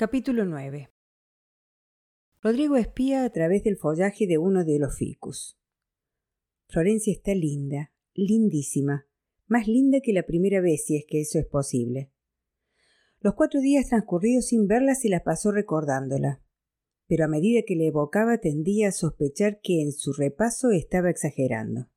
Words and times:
Capítulo 0.00 0.46
9 0.46 0.88
Rodrigo 2.40 2.76
espía 2.76 3.22
a 3.22 3.28
través 3.28 3.64
del 3.64 3.76
follaje 3.76 4.26
de 4.26 4.38
uno 4.38 4.64
de 4.64 4.78
los 4.78 4.96
ficus. 4.96 5.58
Florencia 6.68 7.12
está 7.12 7.34
linda, 7.34 7.92
lindísima, 8.14 9.06
más 9.46 9.68
linda 9.68 10.00
que 10.02 10.14
la 10.14 10.22
primera 10.22 10.62
vez 10.62 10.86
si 10.86 10.96
es 10.96 11.04
que 11.06 11.20
eso 11.20 11.38
es 11.38 11.44
posible. 11.44 12.10
Los 13.20 13.34
cuatro 13.34 13.60
días 13.60 13.88
transcurridos 13.90 14.46
sin 14.46 14.66
verla 14.66 14.94
se 14.94 15.10
las 15.10 15.20
pasó 15.20 15.52
recordándola, 15.52 16.42
pero 17.06 17.26
a 17.26 17.28
medida 17.28 17.60
que 17.66 17.76
le 17.76 17.88
evocaba 17.88 18.38
tendía 18.38 18.88
a 18.88 18.92
sospechar 18.92 19.60
que 19.60 19.82
en 19.82 19.92
su 19.92 20.14
repaso 20.14 20.70
estaba 20.70 21.10
exagerando. 21.10 21.90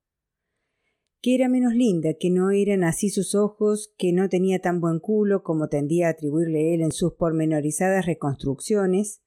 Que 1.24 1.36
era 1.36 1.48
menos 1.48 1.74
linda, 1.74 2.16
que 2.20 2.30
no 2.30 2.52
eran 2.52 2.84
así 2.84 3.10
sus 3.10 3.34
ojos, 3.34 3.94
que 3.98 4.12
no 4.12 4.28
tenía 4.28 4.60
tan 4.60 4.82
buen 4.82 5.00
culo 5.00 5.42
como 5.42 5.70
tendía 5.70 6.08
a 6.08 6.10
atribuirle 6.10 6.74
él 6.74 6.82
en 6.82 6.92
sus 6.92 7.14
pormenorizadas 7.14 8.06
reconstrucciones, 8.06 9.22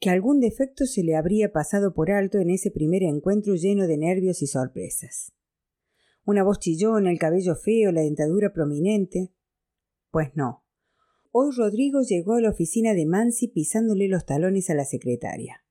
que 0.00 0.10
algún 0.10 0.38
defecto 0.38 0.84
se 0.84 1.02
le 1.02 1.16
habría 1.16 1.50
pasado 1.50 1.94
por 1.94 2.10
alto 2.10 2.40
en 2.40 2.50
ese 2.50 2.70
primer 2.70 3.04
encuentro 3.04 3.54
lleno 3.54 3.86
de 3.86 3.96
nervios 3.96 4.42
y 4.42 4.46
sorpresas. 4.46 5.32
Una 6.26 6.44
voz 6.44 6.58
chillona, 6.58 7.10
el 7.10 7.18
cabello 7.18 7.56
feo, 7.56 7.90
la 7.90 8.02
dentadura 8.02 8.52
prominente. 8.52 9.32
Pues 10.10 10.32
no. 10.34 10.62
Hoy 11.30 11.54
Rodrigo 11.56 12.02
llegó 12.02 12.34
a 12.34 12.42
la 12.42 12.50
oficina 12.50 12.92
de 12.92 13.06
Mansi 13.06 13.48
pisándole 13.48 14.08
los 14.08 14.26
talones 14.26 14.68
a 14.68 14.74
la 14.74 14.84
secretaria. 14.84 15.64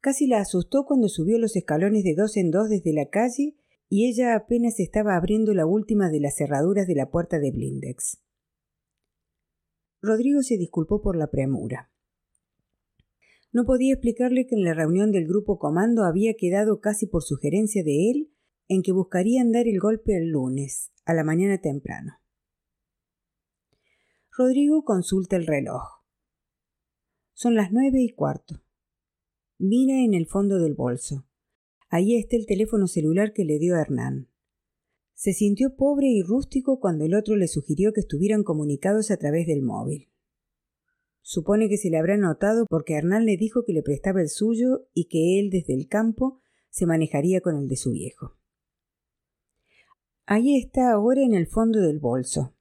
Casi 0.00 0.26
la 0.26 0.40
asustó 0.40 0.86
cuando 0.86 1.08
subió 1.08 1.38
los 1.38 1.54
escalones 1.54 2.02
de 2.02 2.16
dos 2.16 2.36
en 2.36 2.50
dos 2.50 2.68
desde 2.68 2.92
la 2.92 3.08
calle 3.10 3.54
y 3.92 4.08
ella 4.08 4.36
apenas 4.36 4.78
estaba 4.78 5.16
abriendo 5.16 5.52
la 5.52 5.66
última 5.66 6.10
de 6.10 6.20
las 6.20 6.36
cerraduras 6.36 6.86
de 6.86 6.94
la 6.94 7.10
puerta 7.10 7.40
de 7.40 7.50
Blindex. 7.50 8.22
Rodrigo 10.00 10.42
se 10.42 10.56
disculpó 10.56 11.02
por 11.02 11.16
la 11.16 11.28
premura. 11.28 11.92
No 13.52 13.64
podía 13.66 13.94
explicarle 13.94 14.46
que 14.46 14.54
en 14.54 14.62
la 14.62 14.74
reunión 14.74 15.10
del 15.10 15.26
grupo 15.26 15.58
comando 15.58 16.04
había 16.04 16.34
quedado 16.38 16.80
casi 16.80 17.06
por 17.06 17.24
sugerencia 17.24 17.82
de 17.82 18.10
él 18.10 18.32
en 18.68 18.82
que 18.82 18.92
buscarían 18.92 19.50
dar 19.50 19.66
el 19.66 19.80
golpe 19.80 20.16
el 20.16 20.28
lunes, 20.28 20.92
a 21.04 21.12
la 21.12 21.24
mañana 21.24 21.60
temprano. 21.60 22.12
Rodrigo 24.30 24.84
consulta 24.84 25.34
el 25.34 25.48
reloj. 25.48 25.82
Son 27.34 27.56
las 27.56 27.72
nueve 27.72 28.00
y 28.00 28.14
cuarto. 28.14 28.62
Mira 29.58 30.04
en 30.04 30.14
el 30.14 30.28
fondo 30.28 30.60
del 30.60 30.74
bolso. 30.74 31.26
Ahí 31.92 32.16
está 32.16 32.36
el 32.36 32.46
teléfono 32.46 32.86
celular 32.86 33.32
que 33.32 33.44
le 33.44 33.58
dio 33.58 33.76
Hernán. 33.76 34.28
Se 35.14 35.32
sintió 35.32 35.74
pobre 35.74 36.06
y 36.06 36.22
rústico 36.22 36.78
cuando 36.78 37.04
el 37.04 37.14
otro 37.14 37.34
le 37.34 37.48
sugirió 37.48 37.92
que 37.92 38.00
estuvieran 38.00 38.44
comunicados 38.44 39.10
a 39.10 39.16
través 39.16 39.48
del 39.48 39.62
móvil. 39.62 40.08
Supone 41.20 41.68
que 41.68 41.76
se 41.76 41.90
le 41.90 41.98
habrá 41.98 42.16
notado 42.16 42.64
porque 42.70 42.94
Hernán 42.94 43.26
le 43.26 43.36
dijo 43.36 43.64
que 43.64 43.72
le 43.72 43.82
prestaba 43.82 44.20
el 44.20 44.28
suyo 44.28 44.86
y 44.94 45.08
que 45.08 45.40
él 45.40 45.50
desde 45.50 45.74
el 45.74 45.88
campo 45.88 46.38
se 46.70 46.86
manejaría 46.86 47.40
con 47.40 47.56
el 47.56 47.66
de 47.66 47.76
su 47.76 47.90
viejo. 47.90 48.36
Ahí 50.26 50.56
está 50.56 50.92
ahora 50.92 51.22
en 51.22 51.34
el 51.34 51.48
fondo 51.48 51.80
del 51.80 51.98
bolso. 51.98 52.54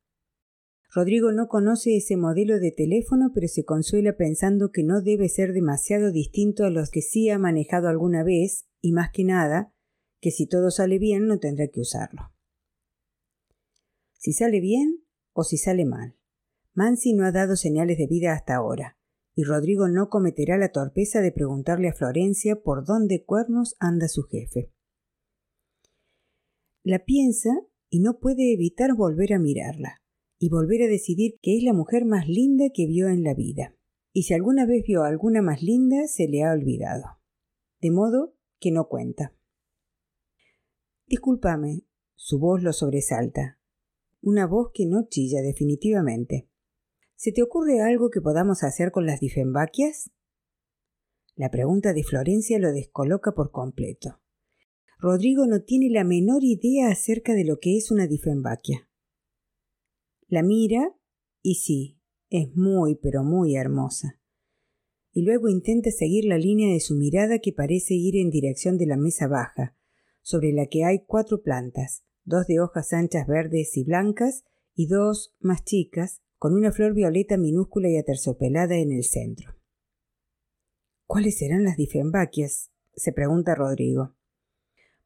Rodrigo 0.92 1.32
no 1.32 1.48
conoce 1.48 1.96
ese 1.96 2.18
modelo 2.18 2.60
de 2.60 2.72
teléfono, 2.72 3.30
pero 3.32 3.48
se 3.48 3.64
consuela 3.64 4.18
pensando 4.18 4.72
que 4.72 4.84
no 4.84 5.04
debe 5.04 5.30
ser 5.30 5.54
demasiado 5.54 6.12
distinto 6.12 6.64
a 6.64 6.72
los 6.72 6.90
que 6.90 7.04
sí 7.04 7.30
ha 7.30 7.38
manejado 7.38 7.90
alguna 7.90 8.24
vez, 8.24 8.66
y 8.82 8.92
más 8.92 9.12
que 9.12 9.24
nada, 9.24 9.74
que 10.22 10.32
si 10.32 10.48
todo 10.48 10.72
sale 10.72 11.00
bien 11.00 11.28
no 11.28 11.40
tendrá 11.40 11.68
que 11.68 11.80
usarlo. 11.80 12.34
Si 14.18 14.34
sale 14.34 14.60
bien 14.60 15.06
o 15.34 15.44
si 15.44 15.58
sale 15.58 15.86
mal. 15.86 16.18
Mansi 16.74 17.14
no 17.14 17.26
ha 17.26 17.32
dado 17.32 17.56
señales 17.56 17.98
de 17.98 18.08
vida 18.08 18.34
hasta 18.34 18.56
ahora, 18.56 18.98
y 19.36 19.44
Rodrigo 19.44 19.88
no 19.88 20.10
cometerá 20.10 20.58
la 20.58 20.72
torpeza 20.72 21.22
de 21.22 21.32
preguntarle 21.32 21.90
a 21.90 21.94
Florencia 21.94 22.62
por 22.62 22.86
dónde 22.86 23.24
cuernos 23.24 23.76
anda 23.80 24.08
su 24.08 24.24
jefe. 24.24 24.72
La 26.84 27.06
piensa 27.06 27.50
y 27.90 28.00
no 28.02 28.20
puede 28.20 28.54
evitar 28.54 28.96
volver 28.96 29.34
a 29.34 29.40
mirarla, 29.40 30.02
y 30.40 30.50
volver 30.50 30.84
a 30.84 30.88
decidir 30.88 31.36
que 31.42 31.58
es 31.58 31.64
la 31.64 31.74
mujer 31.74 32.06
más 32.06 32.28
linda 32.28 32.66
que 32.74 32.88
vio 32.88 33.10
en 33.10 33.24
la 33.24 33.34
vida. 33.34 33.76
Y 34.14 34.24
si 34.24 34.34
alguna 34.34 34.66
vez 34.66 34.84
vio 34.88 35.04
alguna 35.04 35.42
más 35.42 35.62
linda, 35.62 36.08
se 36.08 36.28
le 36.28 36.44
ha 36.44 36.52
olvidado. 36.52 37.04
De 37.82 37.92
modo 37.92 38.36
que 38.60 38.72
no 38.72 38.88
cuenta. 38.88 39.34
Discúlpame, 41.08 41.86
su 42.16 42.40
voz 42.40 42.62
lo 42.62 42.74
sobresalta. 42.74 43.60
Una 44.22 44.46
voz 44.46 44.72
que 44.74 44.86
no 44.86 45.08
chilla 45.08 45.42
definitivamente. 45.42 46.50
¿Se 47.16 47.32
te 47.32 47.42
ocurre 47.42 47.82
algo 47.82 48.10
que 48.10 48.22
podamos 48.22 48.64
hacer 48.64 48.92
con 48.92 49.06
las 49.06 49.20
difembaquias? 49.20 50.12
La 51.36 51.50
pregunta 51.50 51.94
de 51.94 52.04
Florencia 52.04 52.60
lo 52.60 52.72
descoloca 52.72 53.32
por 53.32 53.52
completo. 53.52 54.20
Rodrigo 55.00 55.48
no 55.48 55.62
tiene 55.64 55.90
la 55.90 56.04
menor 56.04 56.44
idea 56.44 56.90
acerca 56.90 57.34
de 57.34 57.46
lo 57.46 57.60
que 57.60 57.78
es 57.78 57.92
una 57.92 58.08
difembaquia. 58.08 58.90
La 60.28 60.44
mira 60.44 60.94
y 61.42 61.56
sí, 61.56 62.00
es 62.30 62.54
muy 62.56 62.96
pero 62.96 63.24
muy 63.24 63.56
hermosa. 63.56 64.19
Y 65.20 65.24
luego 65.24 65.50
intenta 65.50 65.92
seguir 65.92 66.24
la 66.24 66.38
línea 66.38 66.72
de 66.72 66.80
su 66.80 66.96
mirada 66.96 67.40
que 67.40 67.52
parece 67.52 67.94
ir 67.94 68.16
en 68.16 68.30
dirección 68.30 68.78
de 68.78 68.86
la 68.86 68.96
mesa 68.96 69.28
baja, 69.28 69.76
sobre 70.22 70.54
la 70.54 70.68
que 70.68 70.86
hay 70.86 71.04
cuatro 71.06 71.42
plantas, 71.42 72.06
dos 72.24 72.48
de 72.48 72.62
hojas 72.62 72.94
anchas 72.94 73.28
verdes 73.28 73.76
y 73.76 73.84
blancas 73.84 74.46
y 74.76 74.88
dos 74.88 75.36
más 75.42 75.66
chicas, 75.66 76.22
con 76.38 76.54
una 76.54 76.72
flor 76.72 76.94
violeta 76.94 77.36
minúscula 77.36 77.90
y 77.90 77.98
aterciopelada 77.98 78.78
en 78.78 78.94
el 78.94 79.04
centro. 79.04 79.58
¿Cuáles 81.06 81.38
serán 81.38 81.66
las 81.66 81.76
difembaquias? 81.76 82.72
se 82.96 83.12
pregunta 83.12 83.56
Rodrigo. 83.56 84.16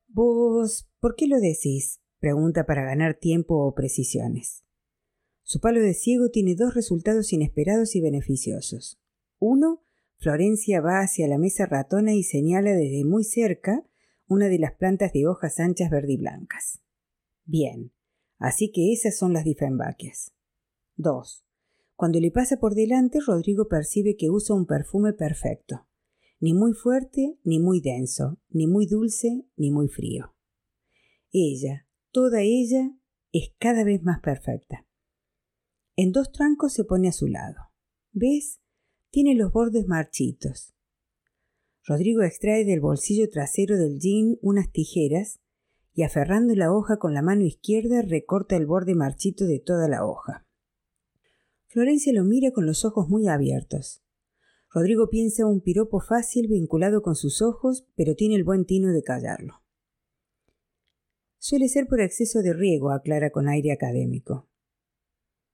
Vos, 0.07 0.87
¿por 0.99 1.15
qué 1.15 1.25
lo 1.25 1.39
decís? 1.39 2.01
pregunta 2.19 2.67
para 2.67 2.85
ganar 2.85 3.15
tiempo 3.15 3.65
o 3.65 3.73
precisiones. 3.73 4.63
Su 5.41 5.59
palo 5.59 5.81
de 5.81 5.95
ciego 5.95 6.29
tiene 6.29 6.53
dos 6.53 6.75
resultados 6.75 7.33
inesperados 7.33 7.95
y 7.95 8.01
beneficiosos. 8.01 8.99
Uno, 9.39 9.82
Florencia 10.23 10.79
va 10.79 11.01
hacia 11.01 11.27
la 11.27 11.37
mesa 11.37 11.65
ratona 11.65 12.13
y 12.13 12.23
señala 12.23 12.71
desde 12.71 13.03
muy 13.03 13.25
cerca 13.25 13.85
una 14.25 14.47
de 14.47 14.57
las 14.57 14.73
plantas 14.73 15.11
de 15.11 15.27
hojas 15.27 15.59
anchas 15.59 15.89
verdiblancas. 15.89 16.81
Bien, 17.43 17.91
así 18.39 18.71
que 18.71 18.93
esas 18.93 19.17
son 19.17 19.33
las 19.33 19.43
difembaquias. 19.43 20.33
2. 20.95 21.45
Cuando 21.97 22.21
le 22.21 22.31
pasa 22.31 22.55
por 22.55 22.73
delante, 22.73 23.19
Rodrigo 23.19 23.67
percibe 23.67 24.15
que 24.15 24.29
usa 24.29 24.55
un 24.55 24.65
perfume 24.65 25.11
perfecto, 25.11 25.89
ni 26.39 26.53
muy 26.53 26.71
fuerte, 26.71 27.37
ni 27.43 27.59
muy 27.59 27.81
denso, 27.81 28.39
ni 28.47 28.65
muy 28.65 28.87
dulce, 28.87 29.45
ni 29.57 29.71
muy 29.71 29.89
frío. 29.89 30.37
Ella, 31.33 31.85
toda 32.11 32.39
ella, 32.43 32.95
es 33.33 33.53
cada 33.59 33.83
vez 33.83 34.01
más 34.03 34.21
perfecta. 34.21 34.87
En 35.97 36.13
dos 36.13 36.31
trancos 36.31 36.71
se 36.71 36.85
pone 36.85 37.09
a 37.09 37.11
su 37.11 37.27
lado. 37.27 37.57
¿Ves? 38.13 38.62
Tiene 39.13 39.35
los 39.35 39.53
bordes 39.53 39.85
marchitos. 39.85 40.73
Rodrigo 41.85 42.23
extrae 42.23 42.65
del 42.65 42.79
bolsillo 42.79 43.29
trasero 43.29 43.77
del 43.77 43.99
jean 43.99 44.39
unas 44.41 44.71
tijeras 44.71 45.39
y 45.93 46.01
aferrando 46.01 46.55
la 46.55 46.73
hoja 46.73 46.97
con 46.97 47.13
la 47.13 47.21
mano 47.21 47.45
izquierda 47.45 48.01
recorta 48.01 48.55
el 48.55 48.65
borde 48.65 48.95
marchito 48.95 49.45
de 49.45 49.59
toda 49.59 49.87
la 49.87 50.03
hoja. 50.03 50.47
Florencia 51.67 52.11
lo 52.11 52.23
mira 52.23 52.49
con 52.49 52.65
los 52.65 52.85
ojos 52.85 53.07
muy 53.07 53.27
abiertos. 53.27 54.03
Rodrigo 54.73 55.11
piensa 55.11 55.45
un 55.45 55.61
piropo 55.61 55.99
fácil 55.99 56.47
vinculado 56.47 57.03
con 57.03 57.15
sus 57.15 57.43
ojos, 57.43 57.85
pero 57.95 58.15
tiene 58.15 58.33
el 58.33 58.43
buen 58.43 58.65
tino 58.65 58.91
de 58.93 59.03
callarlo. 59.03 59.61
Suele 61.37 61.67
ser 61.67 61.85
por 61.85 62.01
exceso 62.01 62.41
de 62.41 62.53
riego, 62.53 62.89
aclara 62.89 63.29
con 63.29 63.47
aire 63.47 63.73
académico. 63.73 64.49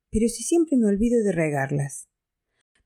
Pero 0.10 0.30
si 0.30 0.44
siempre 0.44 0.78
me 0.78 0.88
olvido 0.88 1.22
de 1.22 1.34
regarlas. 1.34 2.10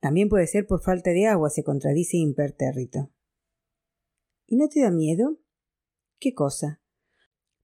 También 0.03 0.27
puede 0.27 0.47
ser 0.47 0.67
por 0.67 0.83
falta 0.83 1.11
de 1.11 1.27
agua, 1.27 1.49
se 1.49 1.63
contradice 1.63 2.17
impertérrito. 2.17 3.09
¿Y 4.45 4.57
no 4.57 4.67
te 4.67 4.81
da 4.81 4.91
miedo? 4.91 5.39
¿Qué 6.19 6.33
cosa? 6.33 6.81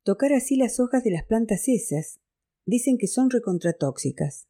Tocar 0.04 0.32
así 0.32 0.56
las 0.56 0.80
hojas 0.80 1.04
de 1.04 1.12
las 1.12 1.26
plantas 1.26 1.68
esas. 1.68 2.22
Dicen 2.66 2.98
que 2.98 3.08
son 3.08 3.30
recontratóxicas. 3.30 4.48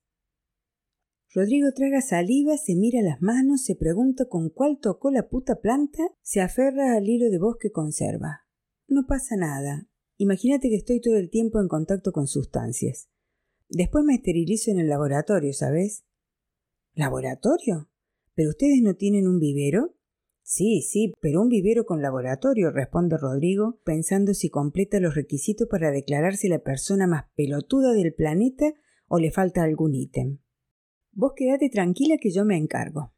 Rodrigo 1.34 1.72
traga 1.74 2.02
saliva, 2.02 2.58
se 2.58 2.75
mira 2.75 3.02
las 3.02 3.24
manos, 3.24 3.64
se 3.64 3.75
pregunta 3.75 4.25
con 4.25 4.52
cuál 4.52 4.78
tocó 4.80 5.10
la 5.10 5.28
puta 5.28 5.60
planta, 5.60 6.04
se 6.22 6.42
aferra 6.42 6.96
al 6.96 7.10
hilo 7.10 7.31
de 7.31 7.40
voz 7.40 7.58
que 7.60 7.72
conserva. 7.72 8.46
No 8.88 9.08
pasa 9.08 9.36
nada. 9.36 9.90
Imagínate 10.18 10.69
que 10.69 10.75
estoy 10.75 11.02
todo 11.02 11.18
el 11.18 11.31
tiempo 11.31 11.60
en 11.60 11.68
contacto 11.68 12.12
con 12.12 12.28
sustancias. 12.28 13.10
Después 13.68 14.06
me 14.06 14.14
esterilizo 14.14 14.69
en 14.69 14.78
el 14.78 14.90
laboratorio, 14.90 15.54
¿sabes? 15.54 16.06
¿Laboratorio? 17.00 17.90
¿Pero 18.36 18.50
ustedes 18.50 18.81
no 18.81 18.94
tienen 18.94 19.25
un 19.25 19.40
vivero? 19.40 19.96
Sí, 20.42 20.81
sí, 20.81 21.13
pero 21.22 21.42
un 21.42 21.48
vivero 21.48 21.86
con 21.86 22.01
laboratorio, 22.01 22.72
responde 22.72 23.16
Rodrigo, 23.18 23.80
pensando 23.86 24.34
si 24.34 24.50
completa 24.50 25.00
los 25.00 25.16
requisitos 25.16 25.69
para 25.69 25.92
declararse 25.92 26.50
la 26.50 26.60
persona 26.60 27.07
más 27.07 27.24
pelotuda 27.38 27.94
del 27.94 28.13
planeta 28.13 28.74
o 29.07 29.18
le 29.18 29.31
falta 29.31 29.63
algún 29.63 29.96
ítem. 29.96 30.40
Vos 31.13 31.31
quedate 31.38 31.69
tranquila 31.69 32.18
que 32.19 32.31
yo 32.31 32.44
me 32.44 32.57
encargo. 32.57 33.13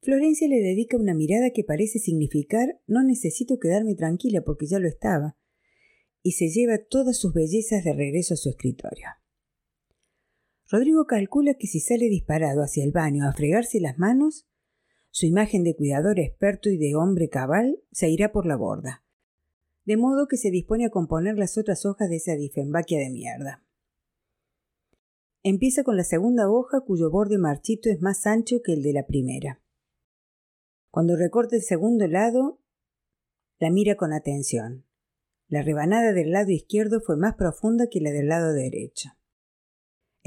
Florencia 0.00 0.48
le 0.48 0.60
dedica 0.60 0.96
una 0.96 1.12
mirada 1.12 1.50
que 1.50 1.62
parece 1.62 1.98
significar 1.98 2.80
no 2.86 3.02
necesito 3.02 3.58
quedarme 3.58 3.96
tranquila 3.96 4.40
porque 4.40 4.66
ya 4.66 4.78
lo 4.78 4.88
estaba, 4.88 5.36
y 6.22 6.32
se 6.32 6.48
lleva 6.48 6.78
todas 6.78 7.18
sus 7.18 7.34
bellezas 7.34 7.84
de 7.84 7.92
regreso 7.92 8.32
a 8.32 8.38
su 8.38 8.48
escritorio. 8.48 9.08
Rodrigo 10.68 11.06
calcula 11.06 11.54
que 11.54 11.68
si 11.68 11.80
sale 11.80 12.06
disparado 12.08 12.62
hacia 12.62 12.84
el 12.84 12.90
baño 12.90 13.28
a 13.28 13.32
fregarse 13.32 13.80
las 13.80 13.98
manos, 13.98 14.48
su 15.10 15.26
imagen 15.26 15.62
de 15.62 15.76
cuidador 15.76 16.18
experto 16.18 16.68
y 16.70 16.76
de 16.76 16.96
hombre 16.96 17.28
cabal 17.28 17.80
se 17.92 18.10
irá 18.10 18.32
por 18.32 18.46
la 18.46 18.56
borda, 18.56 19.04
de 19.84 19.96
modo 19.96 20.26
que 20.26 20.36
se 20.36 20.50
dispone 20.50 20.84
a 20.84 20.90
componer 20.90 21.38
las 21.38 21.56
otras 21.56 21.86
hojas 21.86 22.10
de 22.10 22.16
esa 22.16 22.34
difembaquia 22.34 22.98
de 22.98 23.10
mierda. 23.10 23.64
Empieza 25.44 25.84
con 25.84 25.96
la 25.96 26.02
segunda 26.02 26.50
hoja 26.50 26.80
cuyo 26.80 27.10
borde 27.10 27.38
marchito 27.38 27.88
es 27.88 28.02
más 28.02 28.26
ancho 28.26 28.62
que 28.64 28.72
el 28.72 28.82
de 28.82 28.92
la 28.92 29.06
primera. 29.06 29.62
Cuando 30.90 31.14
recorta 31.14 31.54
el 31.54 31.62
segundo 31.62 32.08
lado, 32.08 32.60
la 33.60 33.70
mira 33.70 33.94
con 33.94 34.12
atención. 34.12 34.84
La 35.46 35.62
rebanada 35.62 36.12
del 36.12 36.32
lado 36.32 36.50
izquierdo 36.50 37.00
fue 37.00 37.16
más 37.16 37.36
profunda 37.36 37.86
que 37.88 38.00
la 38.00 38.10
del 38.10 38.26
lado 38.26 38.52
derecho. 38.52 39.10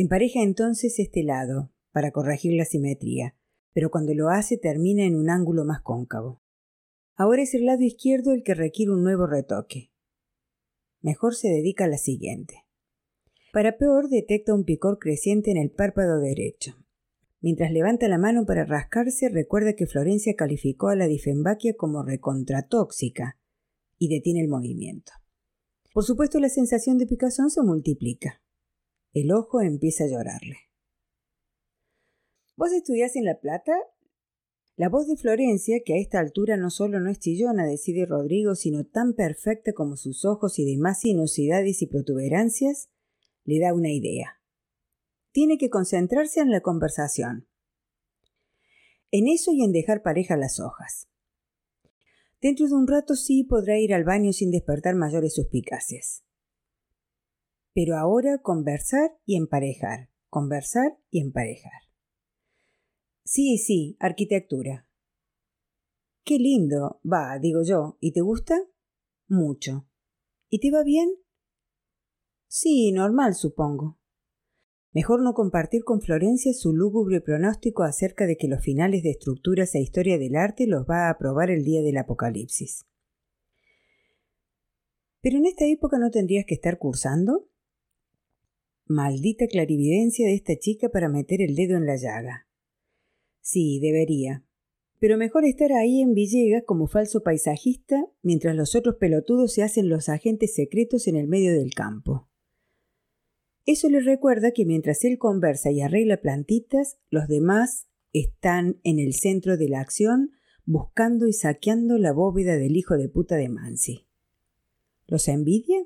Empareja 0.02 0.42
entonces 0.42 0.98
este 0.98 1.24
lado, 1.24 1.74
para 1.92 2.12
corregir 2.12 2.54
la 2.54 2.64
simetría, 2.64 3.36
pero 3.74 3.92
cuando 3.92 4.14
lo 4.14 4.30
hace 4.30 4.58
termina 4.58 5.04
en 5.04 5.14
un 5.14 5.30
ángulo 5.30 5.66
más 5.66 5.82
cóncavo. 5.82 6.42
Ahora 7.18 7.42
es 7.42 7.54
el 7.54 7.66
lado 7.66 7.84
izquierdo 7.84 8.32
el 8.32 8.42
que 8.44 8.54
requiere 8.54 8.94
un 8.94 9.04
nuevo 9.04 9.28
retoque. 9.28 9.92
Mejor 11.02 11.36
se 11.36 11.50
dedica 11.50 11.84
a 11.84 11.90
la 11.90 11.98
siguiente. 11.98 12.64
Para 13.52 13.78
peor 13.78 14.08
detecta 14.08 14.54
un 14.54 14.64
picor 14.64 15.00
creciente 15.00 15.52
en 15.52 15.58
el 15.58 15.70
párpado 15.70 16.22
derecho. 16.22 16.78
Mientras 17.42 17.70
levanta 17.70 18.08
la 18.08 18.18
mano 18.18 18.46
para 18.46 18.64
rascarse, 18.64 19.28
recuerda 19.28 19.74
que 19.74 19.86
Florencia 19.86 20.34
calificó 20.38 20.88
a 20.88 20.96
la 20.96 21.08
difembaquia 21.08 21.74
como 21.76 22.04
recontratóxica 22.04 23.38
y 23.98 24.08
detiene 24.08 24.40
el 24.40 24.48
movimiento. 24.48 25.12
Por 25.94 26.06
supuesto, 26.06 26.40
la 26.40 26.48
sensación 26.48 26.98
de 26.98 27.06
picazón 27.06 27.50
se 27.50 27.62
multiplica. 27.64 28.42
El 29.12 29.32
ojo 29.32 29.62
empieza 29.62 30.04
a 30.04 30.08
llorarle. 30.08 30.58
¿Vos 32.56 32.72
estudiás 32.72 33.16
en 33.16 33.26
La 33.26 33.40
Plata? 33.40 33.74
La 34.76 34.88
voz 34.88 35.08
de 35.08 35.18
Florencia, 35.18 35.80
que 35.84 35.96
a 35.96 35.98
esta 35.98 36.20
altura 36.20 36.58
no 36.58 36.70
solo 36.70 37.00
no 37.00 37.10
es 37.10 37.20
chillona, 37.20 37.66
decide 37.66 38.06
Rodrigo, 38.06 38.54
sino 38.54 38.86
tan 38.86 39.14
perfecta 39.14 39.74
como 39.74 39.98
sus 39.98 40.26
ojos 40.26 40.60
y 40.60 40.66
demás 40.66 41.02
sinuosidades 41.02 41.82
y 41.82 41.88
protuberancias, 41.88 42.90
le 43.46 43.60
da 43.60 43.74
una 43.74 43.92
idea. 43.92 44.40
Tiene 45.32 45.58
que 45.58 45.70
concentrarse 45.70 46.40
en 46.40 46.52
la 46.52 46.62
conversación. 46.62 47.48
En 49.12 49.28
eso 49.28 49.52
y 49.54 49.64
en 49.64 49.72
dejar 49.72 50.04
pareja 50.04 50.38
las 50.38 50.60
hojas. 50.60 51.10
Dentro 52.42 52.68
de 52.68 52.74
un 52.74 52.88
rato 52.88 53.16
sí 53.16 53.44
podrá 53.44 53.80
ir 53.80 53.94
al 53.94 54.04
baño 54.04 54.34
sin 54.34 54.52
despertar 54.52 54.96
mayores 54.96 55.34
suspicacias. 55.34 56.24
Pero 57.74 57.98
ahora 57.98 58.40
conversar 58.40 59.18
y 59.26 59.38
emparejar, 59.38 60.10
conversar 60.30 60.98
y 61.10 61.22
emparejar. 61.22 61.90
Sí, 63.24 63.58
sí, 63.58 63.96
arquitectura. 64.00 64.88
Qué 66.24 66.38
lindo, 66.38 67.00
va, 67.04 67.38
digo 67.40 67.62
yo, 67.64 67.98
¿y 68.00 68.12
te 68.12 68.22
gusta? 68.22 68.56
Mucho. 69.28 69.88
¿Y 70.50 70.60
te 70.60 70.72
va 70.72 70.84
bien? 70.84 71.10
Sí, 72.48 72.92
normal, 72.92 73.36
supongo. 73.36 74.00
Mejor 74.92 75.22
no 75.22 75.36
compartir 75.36 75.84
con 75.84 76.02
Florencia 76.02 76.52
su 76.54 76.74
lúgubre 76.74 77.22
pronóstico 77.22 77.84
acerca 77.84 78.26
de 78.26 78.38
que 78.38 78.48
los 78.48 78.64
finales 78.64 79.04
de 79.04 79.12
estructuras 79.12 79.76
e 79.76 79.82
historia 79.82 80.18
del 80.18 80.36
arte 80.36 80.66
los 80.66 80.86
va 80.90 81.08
a 81.08 81.12
aprobar 81.12 81.52
el 81.52 81.64
día 81.64 81.84
del 81.84 81.98
apocalipsis. 81.98 82.86
¿Pero 85.22 85.38
en 85.38 85.46
esta 85.46 85.66
época 85.66 86.00
no 86.00 86.10
tendrías 86.10 86.46
que 86.46 86.56
estar 86.56 86.80
cursando? 86.80 87.49
Maldita 88.92 89.46
clarividencia 89.46 90.26
de 90.26 90.34
esta 90.34 90.58
chica 90.58 90.90
para 90.90 91.10
meter 91.10 91.44
el 91.44 91.54
dedo 91.54 91.78
en 91.78 91.86
la 91.86 91.96
llaga. 91.96 92.48
Sí, 93.40 93.80
debería. 93.80 94.44
Pero 95.00 95.16
mejor 95.16 95.46
estar 95.46 95.72
ahí 95.74 96.02
en 96.02 96.16
Villegas 96.16 96.64
como 96.66 96.88
falso 96.88 97.22
paisajista 97.22 98.08
mientras 98.24 98.56
los 98.56 98.74
otros 98.74 98.96
pelotudos 98.96 99.54
se 99.54 99.62
hacen 99.62 99.90
los 99.90 100.10
agentes 100.10 100.56
secretos 100.56 101.08
en 101.08 101.18
el 101.18 101.28
medio 101.28 101.54
del 101.54 101.72
campo. 101.76 102.30
Eso 103.68 103.90
le 103.90 104.00
recuerda 104.00 104.54
que 104.54 104.66
mientras 104.66 105.06
él 105.06 105.20
conversa 105.20 105.70
y 105.70 105.82
arregla 105.82 106.18
plantitas, 106.18 106.98
los 107.12 107.28
demás 107.28 107.88
están 108.12 108.80
en 108.84 108.98
el 108.98 109.14
centro 109.14 109.56
de 109.56 109.70
la 109.70 109.82
acción 109.82 110.32
buscando 110.66 111.28
y 111.28 111.34
saqueando 111.34 112.00
la 112.00 112.12
bóveda 112.12 112.58
del 112.58 112.76
hijo 112.76 112.98
de 112.98 113.08
puta 113.08 113.36
de 113.36 113.50
Mansi. 113.50 114.08
¿Los 115.06 115.28
envidia? 115.28 115.86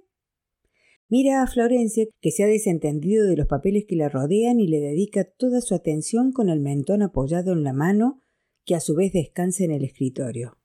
Mira 1.15 1.43
a 1.43 1.45
Florencia, 1.45 2.07
que 2.21 2.31
se 2.31 2.43
ha 2.43 2.47
desentendido 2.47 3.27
de 3.27 3.37
los 3.37 3.45
papeles 3.45 3.85
que 3.87 3.95
la 3.95 4.09
rodean 4.09 4.59
y 4.59 4.67
le 4.67 4.79
dedica 4.79 5.23
toda 5.23 5.61
su 5.61 5.75
atención 5.75 6.31
con 6.31 6.49
el 6.49 6.59
mentón 6.59 7.03
apoyado 7.03 7.53
en 7.53 7.63
la 7.63 7.71
mano, 7.71 8.19
que 8.65 8.73
a 8.73 8.79
su 8.79 8.95
vez 8.95 9.13
descansa 9.13 9.63
en 9.63 9.69
el 9.69 9.83
escritorio. 9.83 10.57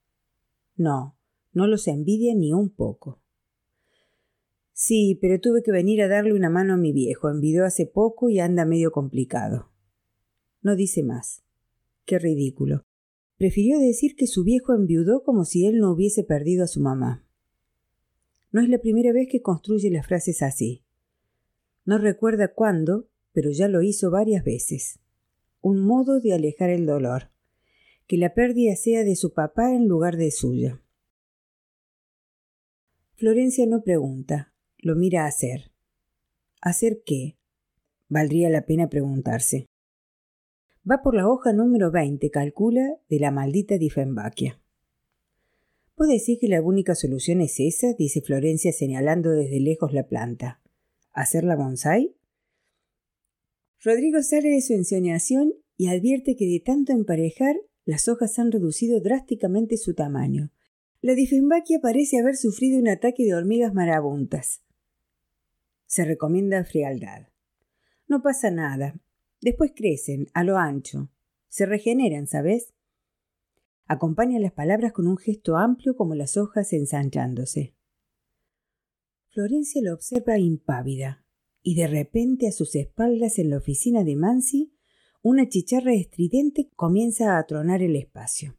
No, 0.74 1.18
no 1.52 1.66
los 1.66 1.86
envidia 1.86 2.34
ni 2.34 2.54
un 2.54 2.70
poco. 2.70 3.20
Sí, 4.72 5.18
pero 5.20 5.38
tuve 5.38 5.62
que 5.62 5.70
venir 5.70 6.00
a 6.00 6.08
darle 6.08 6.32
una 6.32 6.48
mano 6.48 6.72
a 6.72 6.78
mi 6.78 6.94
viejo. 6.94 7.28
Envidió 7.28 7.66
hace 7.66 7.84
poco 7.84 8.30
y 8.30 8.40
anda 8.40 8.64
medio 8.64 8.90
complicado. 8.90 9.70
No 10.62 10.76
dice 10.76 11.02
más. 11.02 11.44
Qué 12.06 12.18
ridículo. 12.18 12.84
Prefirió 13.36 13.78
decir 13.78 14.16
que 14.16 14.26
su 14.26 14.44
viejo 14.44 14.72
enviudó 14.72 15.22
como 15.24 15.44
si 15.44 15.66
él 15.66 15.76
no 15.76 15.92
hubiese 15.92 16.24
perdido 16.24 16.64
a 16.64 16.68
su 16.68 16.80
mamá. 16.80 17.27
No 18.50 18.62
es 18.62 18.68
la 18.68 18.78
primera 18.78 19.12
vez 19.12 19.28
que 19.30 19.42
construye 19.42 19.90
las 19.90 20.06
frases 20.06 20.42
así. 20.42 20.84
No 21.84 21.98
recuerda 21.98 22.54
cuándo, 22.54 23.08
pero 23.32 23.50
ya 23.50 23.68
lo 23.68 23.82
hizo 23.82 24.10
varias 24.10 24.44
veces. 24.44 25.00
Un 25.60 25.80
modo 25.80 26.20
de 26.20 26.34
alejar 26.34 26.70
el 26.70 26.86
dolor. 26.86 27.30
Que 28.06 28.16
la 28.16 28.34
pérdida 28.34 28.74
sea 28.76 29.04
de 29.04 29.16
su 29.16 29.34
papá 29.34 29.74
en 29.74 29.86
lugar 29.86 30.16
de 30.16 30.30
suya. 30.30 30.82
Florencia 33.16 33.66
no 33.66 33.82
pregunta, 33.82 34.54
lo 34.78 34.94
mira 34.94 35.26
hacer. 35.26 35.72
¿Hacer 36.60 37.02
qué? 37.04 37.36
Valdría 38.08 38.48
la 38.48 38.64
pena 38.64 38.88
preguntarse. 38.88 39.66
Va 40.90 41.02
por 41.02 41.14
la 41.14 41.28
hoja 41.28 41.52
número 41.52 41.90
20, 41.90 42.30
calcula, 42.30 42.98
de 43.08 43.18
la 43.18 43.30
maldita 43.30 43.76
difembaquia. 43.76 44.60
¿Puede 45.98 46.12
decir 46.12 46.38
que 46.38 46.46
la 46.46 46.62
única 46.62 46.94
solución 46.94 47.40
es 47.40 47.58
esa? 47.58 47.92
dice 47.92 48.20
Florencia 48.20 48.72
señalando 48.72 49.32
desde 49.32 49.58
lejos 49.58 49.92
la 49.92 50.06
planta. 50.06 50.62
¿Hacer 51.10 51.42
la 51.42 51.56
bonsai? 51.56 52.14
Rodrigo 53.82 54.22
sale 54.22 54.48
de 54.48 54.60
su 54.60 54.74
ensoñación 54.74 55.54
y 55.76 55.88
advierte 55.88 56.36
que 56.36 56.46
de 56.46 56.60
tanto 56.60 56.92
emparejar 56.92 57.56
las 57.84 58.06
hojas 58.06 58.38
han 58.38 58.52
reducido 58.52 59.00
drásticamente 59.00 59.76
su 59.76 59.94
tamaño. 59.94 60.52
La 61.00 61.14
difembaquia 61.14 61.80
parece 61.80 62.20
haber 62.20 62.36
sufrido 62.36 62.78
un 62.78 62.86
ataque 62.86 63.24
de 63.24 63.34
hormigas 63.34 63.74
marabuntas. 63.74 64.62
Se 65.86 66.04
recomienda 66.04 66.64
frialdad. 66.64 67.26
No 68.06 68.22
pasa 68.22 68.52
nada. 68.52 69.00
Después 69.40 69.72
crecen, 69.74 70.28
a 70.32 70.44
lo 70.44 70.58
ancho. 70.58 71.10
Se 71.48 71.66
regeneran, 71.66 72.28
¿sabes? 72.28 72.72
Acompaña 73.90 74.38
las 74.38 74.52
palabras 74.52 74.92
con 74.92 75.06
un 75.06 75.16
gesto 75.16 75.56
amplio 75.56 75.96
como 75.96 76.14
las 76.14 76.36
hojas 76.36 76.74
ensanchándose. 76.74 77.74
Florencia 79.30 79.80
lo 79.82 79.94
observa 79.94 80.38
impávida, 80.38 81.24
y 81.62 81.74
de 81.74 81.86
repente 81.86 82.48
a 82.48 82.52
sus 82.52 82.74
espaldas 82.74 83.38
en 83.38 83.48
la 83.48 83.56
oficina 83.56 84.04
de 84.04 84.14
Mansi, 84.14 84.74
una 85.22 85.48
chicharra 85.48 85.94
estridente 85.94 86.68
comienza 86.76 87.38
a 87.38 87.46
tronar 87.46 87.82
el 87.82 87.96
espacio. 87.96 88.58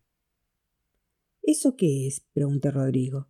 ¿Eso 1.43 1.75
qué 1.75 2.07
es? 2.07 2.25
pregunta 2.33 2.71
Rodrigo. 2.71 3.29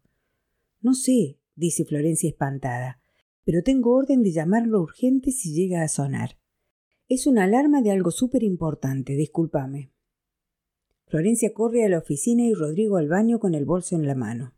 No 0.80 0.94
sé, 0.94 1.42
dice 1.56 1.84
Florencia 1.84 2.30
espantada, 2.30 3.02
pero 3.44 3.62
tengo 3.62 3.94
orden 3.94 4.24
de 4.24 4.32
llamarlo 4.32 4.82
urgente 4.82 5.32
si 5.32 5.54
llega 5.54 5.84
a 5.84 5.90
sonar. 5.90 6.40
Es 7.10 7.28
una 7.28 7.44
alarma 7.44 7.82
de 7.82 7.92
algo 7.92 8.12
súper 8.12 8.44
importante, 8.44 9.16
discúlpame. 9.16 9.92
Florencia 11.10 11.54
corre 11.56 11.84
a 11.84 11.90
la 11.90 11.98
oficina 11.98 12.44
y 12.44 12.54
Rodrigo 12.54 12.98
al 12.98 13.08
baño 13.08 13.40
con 13.40 13.56
el 13.56 13.66
bolso 13.66 13.96
en 13.96 14.06
la 14.06 14.14
mano. 14.14 14.54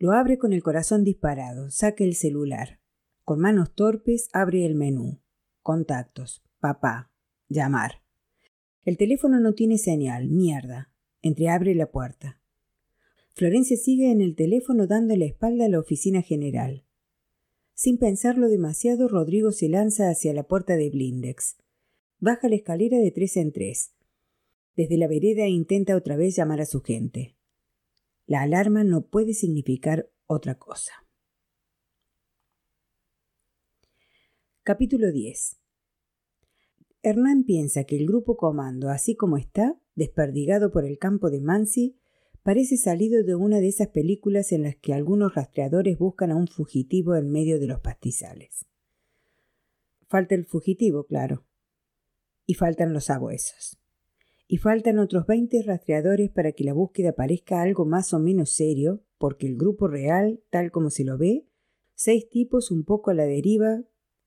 Lo 0.00 0.10
abre 0.10 0.36
con 0.36 0.52
el 0.52 0.64
corazón 0.64 1.04
disparado, 1.04 1.70
saca 1.70 2.02
el 2.02 2.16
celular. 2.16 2.80
Con 3.24 3.38
manos 3.38 3.72
torpes 3.76 4.28
abre 4.32 4.66
el 4.66 4.74
menú. 4.74 5.20
Contactos. 5.62 6.42
Papá. 6.58 7.12
Llamar. 7.48 8.02
El 8.84 8.96
teléfono 8.96 9.38
no 9.38 9.54
tiene 9.54 9.78
señal. 9.78 10.28
Mierda. 10.28 10.90
Entreabre 11.22 11.76
la 11.76 11.92
puerta. 11.92 12.40
Florencia 13.36 13.76
sigue 13.76 14.10
en 14.10 14.20
el 14.20 14.34
teléfono 14.34 14.88
dando 14.88 15.14
la 15.14 15.26
espalda 15.26 15.66
a 15.66 15.68
la 15.68 15.78
oficina 15.78 16.20
general. 16.20 16.84
Sin 17.74 17.96
pensarlo 17.96 18.48
demasiado, 18.48 19.06
Rodrigo 19.06 19.52
se 19.52 19.68
lanza 19.68 20.10
hacia 20.10 20.34
la 20.34 20.42
puerta 20.42 20.76
de 20.76 20.90
Blindex. 20.90 21.58
baja 22.18 22.48
la 22.48 22.56
escalera 22.56 22.98
de 22.98 23.12
tres 23.12 23.36
en 23.36 23.52
tres. 23.52 23.92
Desde 24.80 24.96
la 24.96 25.08
vereda 25.08 25.46
intenta 25.46 25.94
otra 25.94 26.16
vez 26.16 26.34
llamar 26.34 26.62
a 26.62 26.64
su 26.64 26.80
gente. 26.80 27.36
La 28.24 28.40
alarma 28.40 28.82
no 28.82 29.02
puede 29.02 29.34
significar 29.34 30.10
otra 30.24 30.54
cosa. 30.54 30.92
Capítulo 34.62 35.12
10 35.12 35.60
Hernán 37.02 37.44
piensa 37.44 37.84
que 37.84 37.98
el 37.98 38.06
grupo 38.06 38.38
comando, 38.38 38.88
así 38.88 39.14
como 39.16 39.36
está, 39.36 39.78
desperdigado 39.96 40.70
por 40.72 40.86
el 40.86 40.96
campo 40.96 41.28
de 41.28 41.42
Mansi, 41.42 41.98
parece 42.42 42.78
salido 42.78 43.22
de 43.22 43.34
una 43.34 43.60
de 43.60 43.68
esas 43.68 43.88
películas 43.88 44.50
en 44.50 44.62
las 44.62 44.76
que 44.76 44.94
algunos 44.94 45.34
rastreadores 45.34 45.98
buscan 45.98 46.30
a 46.30 46.36
un 46.36 46.48
fugitivo 46.48 47.16
en 47.16 47.30
medio 47.30 47.60
de 47.60 47.66
los 47.66 47.80
pastizales. 47.80 48.64
Falta 50.08 50.34
el 50.34 50.46
fugitivo, 50.46 51.04
claro. 51.04 51.44
Y 52.46 52.54
faltan 52.54 52.94
los 52.94 53.04
sabuesos. 53.04 53.79
Y 54.52 54.56
faltan 54.56 54.98
otros 54.98 55.28
veinte 55.28 55.62
rastreadores 55.62 56.28
para 56.28 56.50
que 56.50 56.64
la 56.64 56.72
búsqueda 56.72 57.12
parezca 57.12 57.62
algo 57.62 57.84
más 57.84 58.12
o 58.12 58.18
menos 58.18 58.50
serio, 58.50 59.00
porque 59.16 59.46
el 59.46 59.56
grupo 59.56 59.86
real, 59.86 60.42
tal 60.50 60.72
como 60.72 60.90
se 60.90 61.04
lo 61.04 61.16
ve, 61.16 61.46
seis 61.94 62.28
tipos 62.28 62.72
un 62.72 62.82
poco 62.82 63.12
a 63.12 63.14
la 63.14 63.26
deriva, 63.26 63.84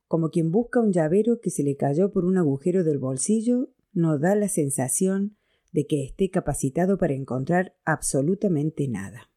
como 0.07 0.29
quien 0.29 0.49
busca 0.49 0.79
un 0.79 0.93
llavero 0.93 1.41
que 1.41 1.49
se 1.49 1.61
le 1.61 1.75
cayó 1.75 2.13
por 2.13 2.23
un 2.23 2.37
agujero 2.37 2.85
del 2.85 2.99
bolsillo, 2.99 3.73
no 3.91 4.17
da 4.17 4.33
la 4.33 4.47
sensación 4.47 5.35
de 5.73 5.87
que 5.87 6.05
esté 6.05 6.29
capacitado 6.29 6.97
para 6.97 7.15
encontrar 7.15 7.75
absolutamente 7.83 8.87
nada. 8.87 9.29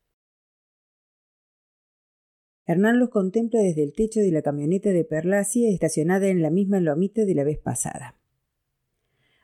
Hernán 2.65 3.01
los 3.01 3.09
contempla 3.09 3.59
desde 3.59 3.83
el 3.83 3.93
techo 3.93 4.21
de 4.21 4.31
la 4.31 4.43
camioneta 4.43 4.91
de 4.91 5.05
Perlacia 5.05 5.69
estacionada 5.69 6.29
en 6.29 6.43
la 6.43 6.51
misma 6.51 6.79
lomita 6.79 7.25
de 7.25 7.35
la 7.35 7.43
vez 7.43 7.59
pasada. 7.59 8.21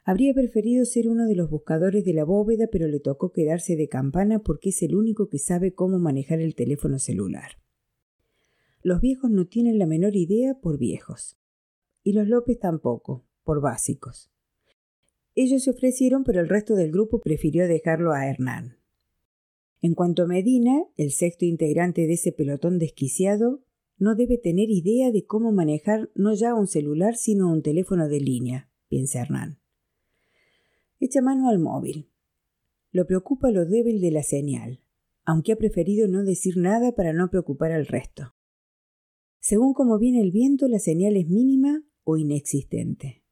Habría 0.04 0.34
preferido 0.34 0.84
ser 0.84 1.08
uno 1.08 1.26
de 1.26 1.36
los 1.36 1.48
buscadores 1.48 2.04
de 2.04 2.12
la 2.12 2.24
bóveda, 2.24 2.66
pero 2.72 2.88
le 2.88 2.98
tocó 2.98 3.30
quedarse 3.30 3.76
de 3.76 3.88
campana 3.88 4.40
porque 4.40 4.70
es 4.70 4.82
el 4.82 4.96
único 4.96 5.28
que 5.28 5.38
sabe 5.38 5.74
cómo 5.74 5.98
manejar 6.00 6.40
el 6.40 6.56
teléfono 6.56 6.98
celular. 6.98 7.52
Los 8.82 9.00
viejos 9.00 9.30
no 9.30 9.46
tienen 9.46 9.78
la 9.78 9.86
menor 9.86 10.16
idea 10.16 10.54
por 10.60 10.76
viejos. 10.76 11.38
Y 12.02 12.14
los 12.14 12.26
López 12.26 12.58
tampoco, 12.58 13.24
por 13.44 13.60
básicos. 13.60 14.32
Ellos 15.36 15.62
se 15.62 15.70
ofrecieron, 15.70 16.24
pero 16.24 16.40
el 16.40 16.48
resto 16.48 16.74
del 16.74 16.90
grupo 16.90 17.20
prefirió 17.20 17.68
dejarlo 17.68 18.12
a 18.12 18.26
Hernán. 18.26 18.78
En 19.80 19.94
cuanto 19.94 20.24
a 20.24 20.26
Medina, 20.26 20.84
el 20.96 21.12
sexto 21.12 21.44
integrante 21.44 22.08
de 22.08 22.14
ese 22.14 22.32
pelotón 22.32 22.80
desquiciado, 22.80 23.62
no 23.98 24.16
debe 24.16 24.36
tener 24.36 24.68
idea 24.68 25.12
de 25.12 25.24
cómo 25.26 25.52
manejar 25.52 26.10
no 26.16 26.34
ya 26.34 26.54
un 26.54 26.66
celular, 26.66 27.14
sino 27.14 27.52
un 27.52 27.62
teléfono 27.62 28.08
de 28.08 28.20
línea, 28.20 28.68
piensa 28.88 29.20
Hernán. 29.20 29.61
Echa 31.04 31.20
mano 31.20 31.48
al 31.48 31.58
móvil. 31.58 32.08
Lo 32.92 33.08
preocupa 33.08 33.50
lo 33.50 33.66
débil 33.66 34.00
de 34.00 34.12
la 34.12 34.22
señal, 34.22 34.84
aunque 35.24 35.50
ha 35.50 35.56
preferido 35.56 36.06
no 36.06 36.22
decir 36.22 36.56
nada 36.56 36.92
para 36.92 37.12
no 37.12 37.28
preocupar 37.28 37.72
al 37.72 37.88
resto. 37.88 38.36
Según 39.40 39.74
cómo 39.74 39.98
viene 39.98 40.20
el 40.20 40.30
viento, 40.30 40.68
la 40.68 40.78
señal 40.78 41.16
es 41.16 41.28
mínima 41.28 41.82
o 42.04 42.18
inexistente. 42.18 43.24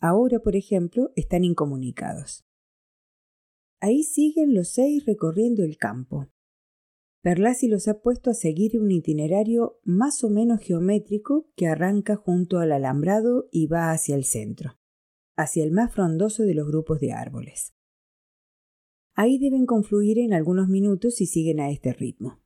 Ahora, 0.00 0.40
por 0.40 0.56
ejemplo, 0.56 1.12
están 1.14 1.44
incomunicados. 1.44 2.44
Ahí 3.78 4.02
siguen 4.02 4.52
los 4.52 4.70
seis 4.70 5.06
recorriendo 5.06 5.62
el 5.62 5.76
campo. 5.76 6.26
Perlasi 7.22 7.68
los 7.68 7.86
ha 7.86 8.00
puesto 8.00 8.28
a 8.30 8.34
seguir 8.34 8.76
un 8.76 8.90
itinerario 8.90 9.78
más 9.84 10.24
o 10.24 10.30
menos 10.30 10.58
geométrico 10.58 11.48
que 11.54 11.68
arranca 11.68 12.16
junto 12.16 12.58
al 12.58 12.72
alambrado 12.72 13.48
y 13.52 13.68
va 13.68 13.92
hacia 13.92 14.16
el 14.16 14.24
centro, 14.24 14.80
hacia 15.36 15.64
el 15.64 15.72
más 15.72 15.92
frondoso 15.92 16.44
de 16.44 16.54
los 16.54 16.66
grupos 16.66 17.00
de 17.00 17.12
árboles. 17.12 17.74
Ahí 19.14 19.38
deben 19.38 19.66
confluir 19.66 20.18
en 20.18 20.32
algunos 20.32 20.68
minutos 20.68 21.16
si 21.16 21.26
siguen 21.26 21.60
a 21.60 21.70
este 21.70 21.92
ritmo. 21.92 22.40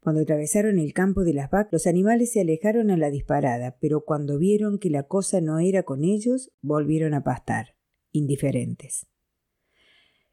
Cuando 0.00 0.22
atravesaron 0.22 0.78
el 0.78 0.92
campo 0.92 1.24
de 1.24 1.34
las 1.34 1.50
vacas, 1.50 1.72
los 1.72 1.86
animales 1.88 2.30
se 2.30 2.40
alejaron 2.40 2.92
a 2.92 2.96
la 2.96 3.10
disparada, 3.10 3.76
pero 3.80 4.04
cuando 4.04 4.38
vieron 4.38 4.78
que 4.78 4.88
la 4.88 5.02
cosa 5.02 5.40
no 5.40 5.58
era 5.58 5.82
con 5.82 6.04
ellos, 6.04 6.52
volvieron 6.62 7.12
a 7.14 7.24
pastar, 7.24 7.76
indiferentes. 8.12 9.08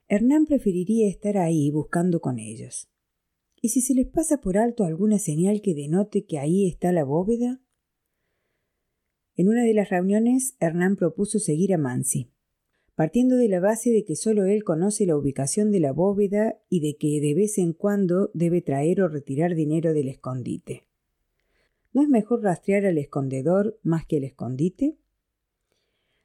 Hernán 0.07 0.45
preferiría 0.45 1.10
estar 1.10 1.38
ahí 1.38 1.72
buscando 1.72 2.22
con 2.22 2.38
ellos. 2.38 2.88
¿Y 3.60 3.69
si 3.69 3.81
se 3.81 3.95
les 3.95 4.05
pasa 4.05 4.41
por 4.41 4.60
alto 4.60 4.83
alguna 4.83 5.17
señal 5.17 5.62
que 5.63 5.74
denote 5.74 6.25
que 6.25 6.38
ahí 6.38 6.67
está 6.67 6.91
la 6.91 7.03
bóveda? 7.03 7.60
En 9.35 9.49
una 9.49 9.63
de 9.63 9.73
las 9.73 9.89
reuniones, 9.89 10.55
Hernán 10.59 10.95
propuso 10.95 11.39
seguir 11.39 11.73
a 11.73 11.77
Mansi 11.77 12.29
partiendo 12.95 13.37
de 13.37 13.49
la 13.49 13.59
base 13.59 13.89
de 13.89 14.03
que 14.05 14.15
solo 14.15 14.45
él 14.45 14.63
conoce 14.63 15.05
la 15.05 15.17
ubicación 15.17 15.71
de 15.71 15.79
la 15.79 15.91
bóveda 15.91 16.59
y 16.69 16.79
de 16.79 16.95
que 16.95 17.19
de 17.21 17.33
vez 17.33 17.57
en 17.57 17.73
cuando 17.73 18.29
debe 18.33 18.61
traer 18.61 19.01
o 19.01 19.07
retirar 19.07 19.55
dinero 19.55 19.93
del 19.93 20.09
escondite. 20.09 20.85
¿No 21.91 22.01
es 22.01 22.09
mejor 22.09 22.43
rastrear 22.43 22.85
al 22.85 22.97
escondedor 22.97 23.79
más 23.83 24.05
que 24.05 24.17
al 24.17 24.23
escondite? 24.23 24.97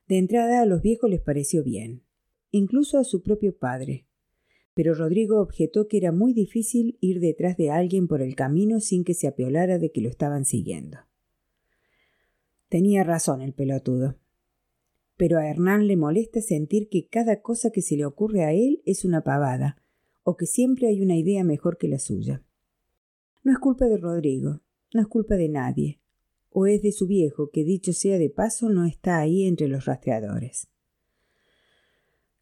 De 0.08 0.18
entrada 0.18 0.60
a 0.60 0.66
los 0.66 0.82
viejos 0.82 1.10
les 1.10 1.20
pareció 1.20 1.62
bien, 1.62 2.02
incluso 2.50 2.98
a 2.98 3.04
su 3.04 3.22
propio 3.22 3.56
padre, 3.56 4.06
pero 4.74 4.94
Rodrigo 4.94 5.40
objetó 5.40 5.88
que 5.88 5.96
era 5.96 6.12
muy 6.12 6.32
difícil 6.32 6.96
ir 7.00 7.20
detrás 7.20 7.56
de 7.56 7.70
alguien 7.70 8.08
por 8.08 8.22
el 8.22 8.36
camino 8.36 8.80
sin 8.80 9.04
que 9.04 9.14
se 9.14 9.26
apeolara 9.26 9.78
de 9.78 9.90
que 9.90 10.00
lo 10.00 10.08
estaban 10.08 10.44
siguiendo. 10.44 10.98
Tenía 12.68 13.04
razón 13.04 13.40
el 13.42 13.54
pelotudo 13.54 14.16
pero 15.18 15.38
a 15.38 15.48
Hernán 15.48 15.88
le 15.88 15.96
molesta 15.96 16.40
sentir 16.40 16.88
que 16.88 17.08
cada 17.08 17.42
cosa 17.42 17.70
que 17.70 17.82
se 17.82 17.96
le 17.96 18.06
ocurre 18.06 18.44
a 18.44 18.52
él 18.52 18.80
es 18.86 19.04
una 19.04 19.24
pavada, 19.24 19.76
o 20.22 20.36
que 20.36 20.46
siempre 20.46 20.86
hay 20.86 21.02
una 21.02 21.16
idea 21.16 21.42
mejor 21.42 21.76
que 21.76 21.88
la 21.88 21.98
suya. 21.98 22.44
No 23.42 23.50
es 23.50 23.58
culpa 23.58 23.86
de 23.86 23.98
Rodrigo, 23.98 24.62
no 24.94 25.00
es 25.00 25.08
culpa 25.08 25.34
de 25.34 25.48
nadie, 25.48 26.00
o 26.50 26.66
es 26.66 26.82
de 26.82 26.92
su 26.92 27.08
viejo, 27.08 27.50
que 27.50 27.64
dicho 27.64 27.92
sea 27.92 28.16
de 28.16 28.30
paso 28.30 28.70
no 28.70 28.86
está 28.86 29.18
ahí 29.18 29.44
entre 29.44 29.66
los 29.66 29.86
rastreadores. 29.86 30.68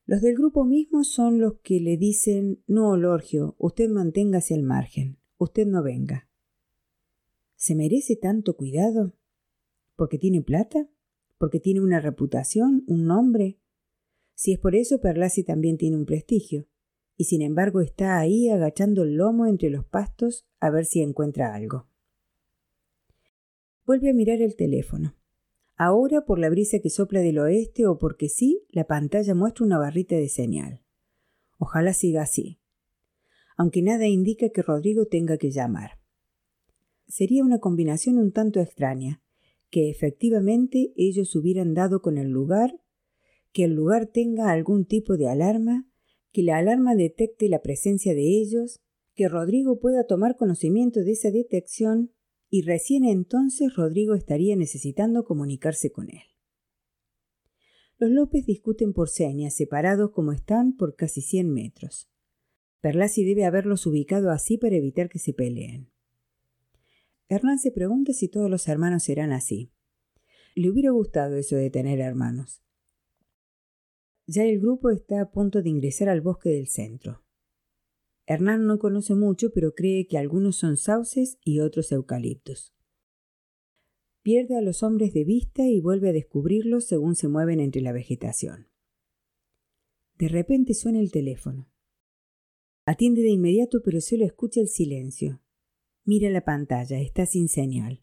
Los 0.05 0.21
del 0.21 0.35
grupo 0.35 0.65
mismo 0.65 1.03
son 1.03 1.41
los 1.41 1.55
que 1.61 1.81
le 1.81 1.97
dicen 1.97 2.63
No, 2.67 2.97
Lorgio, 2.99 3.57
usted 3.59 3.89
manténgase 3.89 4.55
al 4.55 4.63
margen, 4.63 5.17
usted 5.39 5.67
no 5.67 5.83
venga. 5.83 6.29
¿Se 7.57 7.75
merece 7.75 8.17
tanto 8.17 8.55
cuidado? 8.55 9.15
¿Porque 9.97 10.19
tiene 10.19 10.43
plata? 10.43 10.89
porque 11.39 11.61
tiene 11.61 11.81
una 11.81 12.01
reputación, 12.01 12.85
un 12.87 13.07
nombre. 13.07 13.59
Si 14.35 14.53
es 14.53 14.59
por 14.59 14.75
eso, 14.75 15.01
Perlasi 15.01 15.45
también 15.45 15.77
tiene 15.77 15.97
un 15.97 16.07
prestigio, 16.07 16.67
y 17.17 17.25
sin 17.25 17.43
embargo 17.43 17.81
está 17.81 18.19
ahí 18.19 18.49
agachando 18.49 19.03
el 19.03 19.15
lomo 19.15 19.47
entre 19.47 19.71
los 19.71 19.85
pastos 19.85 20.47
a 20.61 20.71
ver 20.71 20.85
si 20.85 21.01
encuentra 21.01 21.55
algo. 21.55 21.89
Vuelve 23.85 24.11
a 24.11 24.15
mirar 24.15 24.43
el 24.43 24.57
teléfono. 24.57 25.15
Ahora, 25.77 26.25
por 26.25 26.39
la 26.39 26.49
brisa 26.49 26.79
que 26.81 26.91
sopla 26.91 27.21
del 27.21 27.39
oeste 27.39 27.87
o 27.87 27.99
porque 27.99 28.29
sí, 28.29 28.65
la 28.71 28.87
pantalla 28.87 29.35
muestra 29.35 29.65
una 29.65 29.79
barrita 29.79 30.17
de 30.17 30.29
señal. 30.29 30.83
Ojalá 31.59 31.93
siga 31.93 32.23
así. 32.23 32.61
Aunque 33.59 33.83
nada 33.83 34.07
indica 34.07 34.49
que 34.49 34.63
Rodrigo 34.63 35.07
tenga 35.07 35.37
que 35.37 35.51
llamar. 35.51 36.01
Sería 37.07 37.45
una 37.45 37.59
combinación 37.59 38.19
un 38.19 38.33
tanto 38.33 38.61
extraña, 38.61 39.23
que 39.77 39.91
efectivamente 39.91 40.95
ellos 40.97 41.37
hubieran 41.37 41.75
dado 41.75 42.01
con 42.01 42.17
el 42.17 42.31
lugar, 42.31 42.81
que 43.53 43.65
el 43.65 43.75
lugar 43.75 44.07
tenga 44.07 44.51
algún 44.51 44.87
tipo 44.87 45.19
de 45.19 45.29
alarma, 45.29 45.87
que 46.33 46.43
la 46.43 46.57
alarma 46.57 46.95
detecte 46.95 47.51
la 47.51 47.61
presencia 47.61 48.15
de 48.15 48.41
ellos, 48.41 48.81
que 49.15 49.29
Rodrigo 49.29 49.79
pueda 49.79 50.07
tomar 50.07 50.35
conocimiento 50.37 51.01
de 51.01 51.13
esa 51.13 51.31
detección 51.31 52.11
y 52.49 52.63
recién 52.63 53.05
entonces 53.05 53.77
Rodrigo 53.77 54.15
estaría 54.15 54.57
necesitando 54.57 55.27
comunicarse 55.27 55.93
con 55.93 56.09
él. 56.09 56.23
Los 57.99 58.11
López 58.11 58.47
discuten 58.47 58.95
por 58.95 59.11
señas, 59.11 59.57
separados 59.57 60.11
como 60.11 60.33
están 60.33 60.75
por 60.75 60.97
casi 60.97 61.21
cien 61.21 61.53
metros. 61.53 62.09
Perlasi 62.81 63.27
debe 63.27 63.45
haberlos 63.45 63.85
ubicado 63.85 64.31
así 64.31 64.57
para 64.57 64.77
evitar 64.77 65.11
que 65.11 65.19
se 65.19 65.35
peleen. 65.35 65.91
Hernán 67.29 67.59
se 67.59 67.73
pregunta 67.73 68.13
si 68.13 68.29
todos 68.29 68.49
los 68.49 68.69
hermanos 68.69 69.03
serán 69.03 69.33
así. 69.33 69.73
Le 70.55 70.71
hubiera 70.71 70.91
gustado 70.91 71.37
eso 71.37 71.57
de 71.57 71.71
tener 71.71 72.01
hermanos. 72.01 72.63
Ya 74.27 74.45
el 74.45 74.61
grupo 74.61 74.91
está 74.91 75.21
a 75.21 75.31
punto 75.31 75.63
de 75.63 75.71
ingresar 75.71 76.09
al 76.09 76.21
bosque 76.21 76.51
del 76.51 76.69
centro. 76.69 77.25
Hernán 78.27 78.67
no 78.67 78.79
conoce 78.79 79.15
mucho, 79.15 79.51
pero 79.53 79.75
cree 79.75 80.07
que 80.07 80.19
algunos 80.19 80.57
son 80.57 80.77
sauces 80.77 81.39
y 81.45 81.61
otros 81.61 81.93
eucaliptos. 81.93 82.75
Pierde 84.23 84.57
a 84.57 84.61
los 84.61 84.83
hombres 84.83 85.13
de 85.13 85.25
vista 85.25 85.69
y 85.69 85.81
vuelve 85.81 86.09
a 86.09 86.13
descubrirlos 86.13 86.85
según 86.87 87.15
se 87.15 87.29
mueven 87.29 87.61
entre 87.61 87.83
la 87.83 87.93
vegetación. 87.93 88.69
De 90.19 90.29
repente 90.29 90.75
suena 90.75 90.99
el 90.99 91.13
teléfono. 91.13 91.71
Atiende 92.85 93.23
de 93.23 93.31
inmediato, 93.31 93.83
pero 93.85 94.01
solo 94.01 94.25
escucha 94.25 94.61
el 94.61 94.69
silencio. 94.69 95.41
Mira 96.07 96.31
la 96.31 96.45
pantalla, 96.45 97.01
está 97.01 97.27
sin 97.27 97.49
señal. 97.49 98.01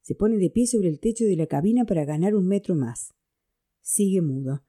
Se 0.00 0.14
pone 0.14 0.38
de 0.38 0.48
pie 0.48 0.68
sobre 0.68 0.88
el 0.88 1.00
techo 1.00 1.24
de 1.24 1.34
la 1.34 1.48
cabina 1.48 1.84
para 1.84 2.04
ganar 2.04 2.36
un 2.36 2.46
metro 2.46 2.76
más. 2.76 3.16
Sigue 3.80 4.22
mudo. 4.22 4.64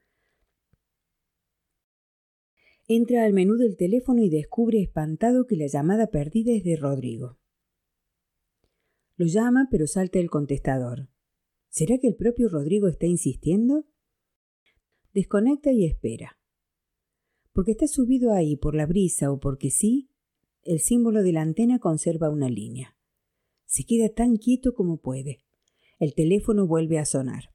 Entra 2.87 3.25
al 3.25 3.33
menú 3.33 3.57
del 3.57 3.77
teléfono 3.77 4.23
y 4.23 4.29
descubre 4.29 4.81
espantado 4.81 5.45
que 5.45 5.55
la 5.55 5.67
llamada 5.67 6.07
perdida 6.07 6.51
es 6.51 6.63
de 6.63 6.75
Rodrigo. 6.75 7.37
Lo 9.17 9.27
llama, 9.27 9.67
pero 9.69 9.85
salta 9.85 10.17
el 10.17 10.31
contestador. 10.31 11.09
¿Será 11.69 11.99
que 11.99 12.07
el 12.07 12.15
propio 12.15 12.49
Rodrigo 12.49 12.87
está 12.87 13.05
insistiendo? 13.05 13.85
Desconecta 15.13 15.71
y 15.71 15.85
espera. 15.85 16.39
Porque 17.51 17.73
está 17.73 17.87
subido 17.87 18.33
ahí 18.33 18.55
por 18.57 18.73
la 18.73 18.87
brisa 18.87 19.31
o 19.31 19.39
porque 19.39 19.69
sí, 19.69 20.09
el 20.65 20.79
símbolo 20.79 21.23
de 21.23 21.33
la 21.33 21.41
antena 21.41 21.79
conserva 21.79 22.29
una 22.29 22.49
línea. 22.49 22.97
Se 23.65 23.85
queda 23.85 24.09
tan 24.09 24.37
quieto 24.37 24.73
como 24.73 24.97
puede. 24.97 25.43
El 25.99 26.13
teléfono 26.13 26.67
vuelve 26.67 26.99
a 26.99 27.05
sonar. 27.05 27.53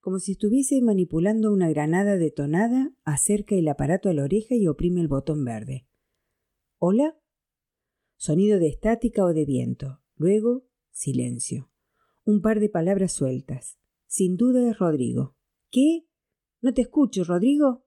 Como 0.00 0.18
si 0.18 0.32
estuviese 0.32 0.80
manipulando 0.80 1.52
una 1.52 1.68
granada 1.68 2.16
detonada, 2.16 2.94
acerca 3.04 3.54
el 3.54 3.68
aparato 3.68 4.08
a 4.08 4.14
la 4.14 4.24
oreja 4.24 4.54
y 4.54 4.66
oprime 4.66 5.00
el 5.00 5.08
botón 5.08 5.44
verde. 5.44 5.86
¿Hola? 6.78 7.18
Sonido 8.16 8.58
de 8.58 8.68
estática 8.68 9.24
o 9.24 9.34
de 9.34 9.44
viento. 9.44 10.00
Luego, 10.16 10.66
silencio. 10.90 11.70
Un 12.24 12.40
par 12.40 12.60
de 12.60 12.68
palabras 12.68 13.12
sueltas. 13.12 13.78
Sin 14.06 14.36
duda 14.36 14.70
es 14.70 14.78
Rodrigo. 14.78 15.36
¿Qué? 15.70 16.06
No 16.62 16.72
te 16.72 16.82
escucho, 16.82 17.24
Rodrigo. 17.24 17.84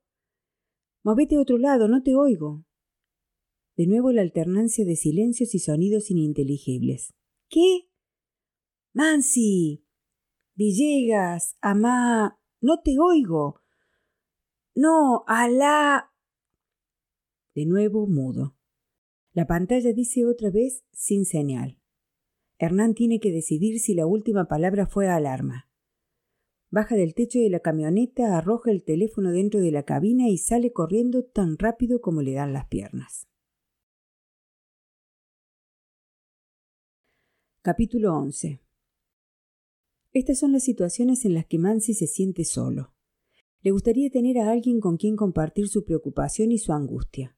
Movete 1.04 1.36
a 1.36 1.42
otro 1.42 1.58
lado, 1.58 1.88
no 1.88 2.02
te 2.02 2.16
oigo. 2.16 2.66
De 3.76 3.88
nuevo 3.88 4.12
la 4.12 4.22
alternancia 4.22 4.86
de 4.86 4.96
silencios 4.96 5.56
y 5.56 5.60
sonidos 5.60 6.12
ininteligibles. 6.12 7.14
¿Qué? 7.50 7.90
Mansi. 8.94 9.84
Villegas, 10.56 11.58
amá. 11.62 12.40
No 12.62 12.82
te 12.84 13.00
oigo. 13.00 13.62
No, 14.76 15.24
alá. 15.28 16.14
De 17.56 17.66
nuevo 17.66 18.06
mudo. 18.08 18.56
La 19.34 19.48
pantalla 19.48 19.92
dice 19.94 20.26
otra 20.26 20.52
vez 20.52 20.84
sin 20.92 21.26
señal. 21.26 21.80
Hernán 22.60 22.94
tiene 22.94 23.20
que 23.20 23.32
decidir 23.32 23.80
si 23.80 23.96
la 23.96 24.06
última 24.06 24.48
palabra 24.48 24.86
fue 24.86 25.08
alarma. 25.08 25.70
Baja 26.70 26.96
del 26.96 27.14
techo 27.16 27.40
de 27.40 27.50
la 27.50 27.60
camioneta, 27.60 28.38
arroja 28.38 28.72
el 28.72 28.84
teléfono 28.84 29.32
dentro 29.32 29.60
de 29.60 29.72
la 29.72 29.84
cabina 29.84 30.30
y 30.30 30.38
sale 30.38 30.72
corriendo 30.72 31.24
tan 31.24 31.58
rápido 31.58 32.02
como 32.02 32.22
le 32.22 32.34
dan 32.34 32.54
las 32.54 32.68
piernas. 32.68 33.28
Capítulo 37.66 38.14
11 38.18 38.60
Estas 40.12 40.38
son 40.38 40.52
las 40.52 40.66
situaciones 40.66 41.24
en 41.24 41.34
las 41.34 41.46
que 41.46 41.60
Mansi 41.60 41.94
se 41.94 42.08
siente 42.08 42.44
solo. 42.44 42.94
Le 43.62 43.72
gustaría 43.72 44.10
tener 44.10 44.38
a 44.40 44.52
alguien 44.52 44.82
con 44.82 44.98
quien 44.98 45.16
compartir 45.16 45.70
su 45.70 45.86
preocupación 45.86 46.52
y 46.52 46.58
su 46.58 46.74
angustia. 46.74 47.38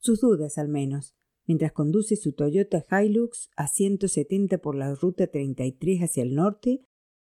Sus 0.00 0.22
dudas, 0.22 0.58
al 0.58 0.66
menos, 0.66 1.14
mientras 1.46 1.70
conduce 1.70 2.16
su 2.16 2.32
Toyota 2.32 2.84
Hilux 2.90 3.48
a 3.54 3.68
170 3.68 4.58
por 4.58 4.74
la 4.74 4.92
ruta 4.92 5.28
33 5.28 6.00
hacia 6.00 6.24
el 6.24 6.34
norte 6.34 6.84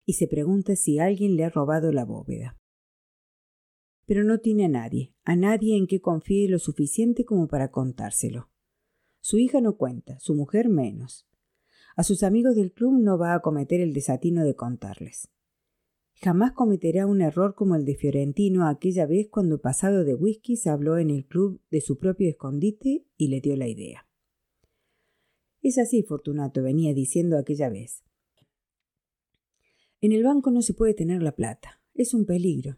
y 0.06 0.14
se 0.14 0.28
pregunta 0.28 0.78
si 0.78 1.00
alguien 1.00 1.36
le 1.36 1.44
ha 1.44 1.50
robado 1.50 1.92
la 1.92 2.06
bóveda. 2.06 2.58
Pero 4.06 4.24
no 4.24 4.40
tiene 4.40 4.64
a 4.64 4.70
nadie, 4.70 5.14
a 5.26 5.36
nadie 5.36 5.76
en 5.76 5.88
que 5.88 6.00
confíe 6.00 6.48
lo 6.48 6.60
suficiente 6.60 7.26
como 7.26 7.50
para 7.50 7.70
contárselo. 7.70 8.50
Su 9.20 9.40
hija 9.40 9.60
no 9.60 9.76
cuenta, 9.76 10.18
su 10.22 10.36
mujer 10.36 10.70
menos. 10.70 11.28
A 11.96 12.04
sus 12.04 12.24
amigos 12.24 12.56
del 12.56 12.72
club 12.72 13.00
no 13.00 13.18
va 13.18 13.36
a 13.36 13.42
cometer 13.42 13.80
el 13.82 13.94
desatino 13.94 14.44
de 14.44 14.56
contarles. 14.56 15.30
Jamás 16.16 16.54
cometerá 16.54 17.06
un 17.06 17.22
error 17.22 17.54
como 17.54 17.76
el 17.76 17.86
de 17.86 17.96
Fiorentino 17.96 18.68
aquella 18.68 19.06
vez 19.06 19.28
cuando 19.30 19.62
pasado 19.62 20.04
de 20.04 20.16
whisky 20.16 20.56
se 20.56 20.70
habló 20.70 20.98
en 20.98 21.10
el 21.10 21.26
club 21.26 21.62
de 21.70 21.82
su 21.82 21.98
propio 21.98 22.30
escondite 22.30 23.06
y 23.18 23.28
le 23.28 23.42
dio 23.42 23.56
la 23.58 23.68
idea. 23.68 24.08
Es 25.62 25.78
así, 25.78 26.04
Fortunato 26.04 26.64
venía 26.64 26.94
diciendo 26.94 27.38
aquella 27.38 27.70
vez. 27.70 28.04
En 30.02 30.12
el 30.12 30.24
banco 30.24 30.52
no 30.52 30.62
se 30.62 30.74
puede 30.74 30.94
tener 30.94 31.22
la 31.22 31.34
plata. 31.34 31.82
Es 31.94 32.14
un 32.14 32.26
peligro. 32.26 32.78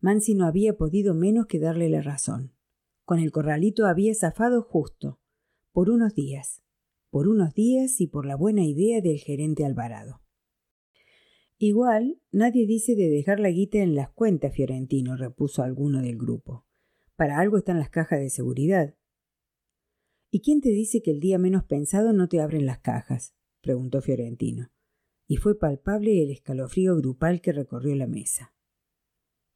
Mansi 0.00 0.34
no 0.34 0.46
había 0.46 0.76
podido 0.76 1.14
menos 1.14 1.46
que 1.46 1.58
darle 1.58 1.88
la 1.88 2.02
razón. 2.02 2.52
Con 3.04 3.18
el 3.18 3.30
corralito 3.30 3.86
había 3.86 4.14
zafado 4.14 4.62
justo, 4.62 5.20
por 5.72 5.90
unos 5.90 6.14
días, 6.14 6.62
por 7.10 7.28
unos 7.28 7.54
días 7.54 8.00
y 8.00 8.06
por 8.06 8.26
la 8.26 8.36
buena 8.36 8.64
idea 8.64 9.00
del 9.00 9.18
gerente 9.18 9.64
Alvarado. 9.64 10.20
Igual, 11.56 12.20
nadie 12.30 12.66
dice 12.66 12.94
de 12.94 13.08
dejar 13.08 13.40
la 13.40 13.50
guita 13.50 13.78
en 13.78 13.94
las 13.94 14.10
cuentas, 14.10 14.54
Fiorentino, 14.54 15.16
repuso 15.16 15.62
alguno 15.62 16.02
del 16.02 16.16
grupo. 16.16 16.66
Para 17.16 17.38
algo 17.38 17.58
están 17.58 17.78
las 17.78 17.90
cajas 17.90 18.20
de 18.20 18.30
seguridad. 18.30 18.94
¿Y 20.30 20.40
quién 20.40 20.60
te 20.60 20.68
dice 20.68 21.02
que 21.02 21.10
el 21.10 21.20
día 21.20 21.38
menos 21.38 21.64
pensado 21.64 22.12
no 22.12 22.28
te 22.28 22.40
abren 22.40 22.66
las 22.66 22.78
cajas? 22.78 23.34
preguntó 23.60 24.00
Fiorentino 24.00 24.70
y 25.28 25.36
fue 25.36 25.56
palpable 25.56 26.22
el 26.22 26.30
escalofrío 26.30 26.96
grupal 26.96 27.42
que 27.42 27.52
recorrió 27.52 27.94
la 27.94 28.06
mesa. 28.06 28.54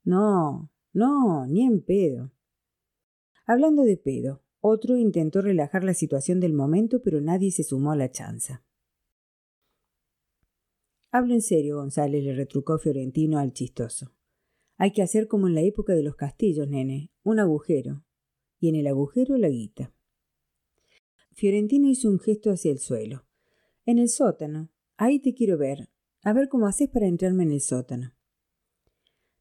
No, 0.05 0.71
no, 0.93 1.47
ni 1.47 1.65
en 1.65 1.83
pedo. 1.83 2.31
Hablando 3.47 3.83
de 3.83 3.97
pedo, 3.97 4.42
otro 4.63 4.97
intentó 4.97 5.43
relajar 5.43 5.85
la 5.85 5.93
situación 5.93 6.41
del 6.41 6.55
momento, 6.55 7.03
pero 7.03 7.21
nadie 7.21 7.51
se 7.51 7.63
sumó 7.63 7.93
a 7.93 7.97
la 7.97 8.11
chanza. 8.11 8.65
Hablo 11.11 11.35
en 11.35 11.43
serio, 11.43 11.77
González, 11.77 12.25
le 12.25 12.35
retrucó 12.35 12.79
Fiorentino 12.79 13.39
al 13.39 13.53
chistoso. 13.53 14.15
Hay 14.79 14.93
que 14.93 15.03
hacer 15.03 15.29
como 15.29 15.49
en 15.49 15.55
la 15.55 15.61
época 15.61 15.93
de 15.93 16.03
los 16.03 16.17
castillos, 16.17 16.67
nene, 16.67 17.11
un 17.23 17.39
agujero, 17.39 18.07
y 18.59 18.71
en 18.71 18.77
el 18.77 18.87
agujero 18.87 19.37
la 19.37 19.51
guita. 19.51 19.93
Fiorentino 21.33 21.91
hizo 21.91 22.09
un 22.09 22.19
gesto 22.19 22.51
hacia 22.51 22.73
el 22.73 22.79
suelo. 22.79 23.27
En 23.85 23.99
el 23.99 24.09
sótano, 24.09 24.73
Ahí 25.05 25.19
te 25.19 25.35
quiero 25.35 25.59
ver. 25.59 25.89
A 26.23 26.33
ver 26.33 26.49
cómo 26.49 26.69
haces 26.69 26.89
para 26.89 27.09
entrarme 27.09 27.43
en 27.43 27.51
el 27.51 27.61
sótano. 27.61 28.15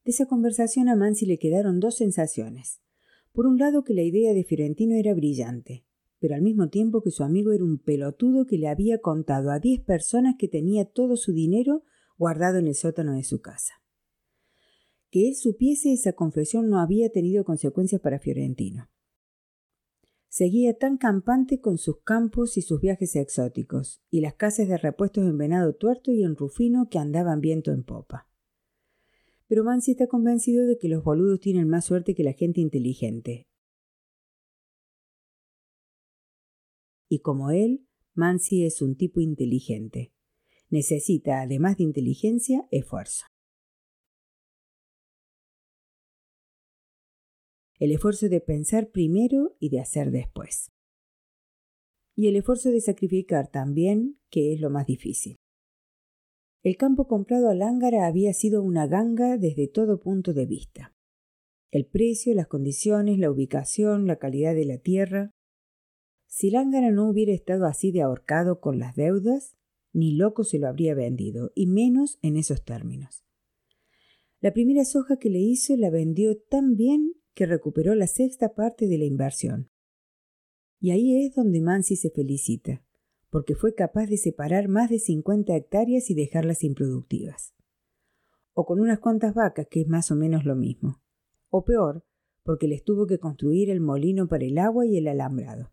De 0.03 0.10
esa 0.10 0.25
conversación 0.25 0.89
a 0.89 0.95
Mansi 0.95 1.27
le 1.27 1.38
quedaron 1.38 1.79
dos 1.79 1.97
sensaciones. 1.97 2.81
Por 3.31 3.47
un 3.47 3.57
lado 3.57 3.83
que 3.83 3.93
la 3.93 4.01
idea 4.01 4.33
de 4.33 4.43
Fiorentino 4.43 4.95
era 4.95 5.13
brillante, 5.13 5.85
pero 6.19 6.35
al 6.35 6.41
mismo 6.41 6.69
tiempo 6.69 7.01
que 7.01 7.11
su 7.11 7.23
amigo 7.23 7.51
era 7.51 7.63
un 7.63 7.79
pelotudo 7.79 8.45
que 8.45 8.57
le 8.57 8.67
había 8.67 8.99
contado 8.99 9.51
a 9.51 9.59
diez 9.59 9.81
personas 9.81 10.35
que 10.37 10.47
tenía 10.47 10.85
todo 10.85 11.15
su 11.17 11.33
dinero 11.33 11.83
guardado 12.17 12.59
en 12.59 12.67
el 12.67 12.75
sótano 12.75 13.13
de 13.13 13.23
su 13.23 13.41
casa. 13.41 13.73
Que 15.09 15.27
él 15.27 15.35
supiese 15.35 15.93
esa 15.93 16.13
confesión 16.13 16.69
no 16.69 16.79
había 16.79 17.09
tenido 17.09 17.43
consecuencias 17.43 18.01
para 18.01 18.19
Fiorentino 18.19 18.91
seguía 20.31 20.77
tan 20.77 20.97
campante 20.97 21.59
con 21.59 21.77
sus 21.77 22.01
campos 22.03 22.55
y 22.57 22.61
sus 22.61 22.79
viajes 22.79 23.17
exóticos, 23.17 24.01
y 24.09 24.21
las 24.21 24.35
casas 24.35 24.69
de 24.69 24.77
repuestos 24.77 25.25
en 25.25 25.37
Venado 25.37 25.75
Tuerto 25.75 26.13
y 26.13 26.23
en 26.23 26.37
Rufino 26.37 26.87
que 26.89 26.99
andaban 26.99 27.41
viento 27.41 27.71
en 27.71 27.83
popa. 27.83 28.30
Pero 29.51 29.65
Mansi 29.65 29.91
está 29.91 30.07
convencido 30.07 30.65
de 30.65 30.77
que 30.77 30.87
los 30.87 31.03
boludos 31.03 31.41
tienen 31.41 31.67
más 31.67 31.83
suerte 31.83 32.15
que 32.15 32.23
la 32.23 32.31
gente 32.31 32.61
inteligente. 32.61 33.49
Y 37.09 37.19
como 37.19 37.51
él, 37.51 37.85
Mansi 38.13 38.63
es 38.63 38.81
un 38.81 38.95
tipo 38.95 39.19
inteligente. 39.19 40.13
Necesita, 40.69 41.41
además 41.41 41.75
de 41.75 41.83
inteligencia, 41.83 42.65
esfuerzo. 42.71 43.25
el 47.77 47.91
esfuerzo 47.91 48.29
de 48.29 48.39
pensar 48.39 48.91
primero 48.91 49.57
y 49.59 49.69
de 49.69 49.81
hacer 49.81 50.11
después. 50.11 50.71
Y 52.15 52.27
el 52.27 52.37
esfuerzo 52.37 52.69
de 52.69 52.79
sacrificar 52.79 53.49
también, 53.49 54.17
que 54.29 54.53
es 54.53 54.61
lo 54.61 54.69
más 54.69 54.85
difícil. 54.85 55.40
El 56.63 56.78
campo 56.78 57.08
comprado 57.08 57.50
a 57.50 57.56
Lángara 57.56 58.06
había 58.06 58.34
sido 58.34 58.62
una 58.62 58.86
ganga 58.86 59.38
desde 59.38 59.67
todo 59.67 60.00
punto 60.00 60.34
de 60.34 60.45
vista. 60.45 60.95
El 61.71 61.88
precio, 61.88 62.36
las 62.36 62.47
condiciones, 62.47 63.17
la 63.17 63.32
ubicación, 63.32 64.06
la 64.06 64.17
calidad 64.17 64.54
de 64.54 64.65
la 64.65 64.78
tierra. 64.78 65.32
Si 66.28 66.52
Lángara 66.52 66.91
no 66.91 67.10
hubiera 67.10 67.34
estado 67.34 67.65
así 67.65 67.91
de 67.91 68.04
ahorcado 68.04 68.60
con 68.60 68.78
las 68.78 68.95
deudas, 68.95 69.58
ni 69.91 70.15
loco 70.15 70.43
se 70.43 70.60
lo 70.60 70.67
habría 70.67 70.93
vendido, 70.93 71.52
y 71.56 71.65
menos 71.65 72.19
en 72.21 72.38
esos 72.38 72.63
términos. 72.63 73.24
La 74.39 74.54
primera 74.54 74.86
soja 74.86 75.17
que 75.17 75.30
le 75.30 75.39
hizo 75.39 75.76
la 75.78 75.89
vendió 75.89 76.38
tan 76.38 76.76
bien 76.76 77.13
que 77.34 77.47
recuperó 77.47 77.95
la 77.95 78.08
sexta 78.08 78.54
parte 78.54 78.88
de 78.88 79.00
la 79.00 79.06
inversión. 79.06 79.69
Y 80.80 80.91
ahí 80.91 81.26
es 81.26 81.34
donde 81.34 81.62
Mansi 81.62 81.95
se 81.95 82.12
felicita, 82.12 82.84
porque 83.31 83.55
fue 83.55 83.73
capaz 83.73 84.07
de 84.07 84.17
separar 84.17 84.67
más 84.67 84.89
de 84.89 84.99
50 84.99 85.55
hectáreas 85.55 86.09
y 86.09 86.13
dejarlas 86.13 86.63
improductivas. 86.63 87.55
O 88.53 88.65
con 88.65 88.81
unas 88.81 88.99
cuantas 88.99 89.33
vacas, 89.33 89.67
que 89.71 89.81
es 89.81 89.87
más 89.87 90.11
o 90.11 90.15
menos 90.15 90.43
lo 90.43 90.55
mismo. 90.55 91.01
O 91.49 91.63
peor, 91.63 92.05
porque 92.43 92.67
les 92.67 92.83
tuvo 92.83 93.07
que 93.07 93.19
construir 93.19 93.69
el 93.69 93.79
molino 93.79 94.27
para 94.27 94.45
el 94.45 94.57
agua 94.57 94.85
y 94.85 94.97
el 94.97 95.07
alambrado. 95.07 95.71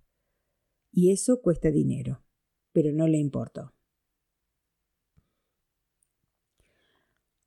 Y 0.92 1.10
eso 1.10 1.42
cuesta 1.42 1.72
dinero, 1.72 2.22
pero 2.72 2.92
no 2.92 3.08
le 3.08 3.18
importó. 3.18 3.74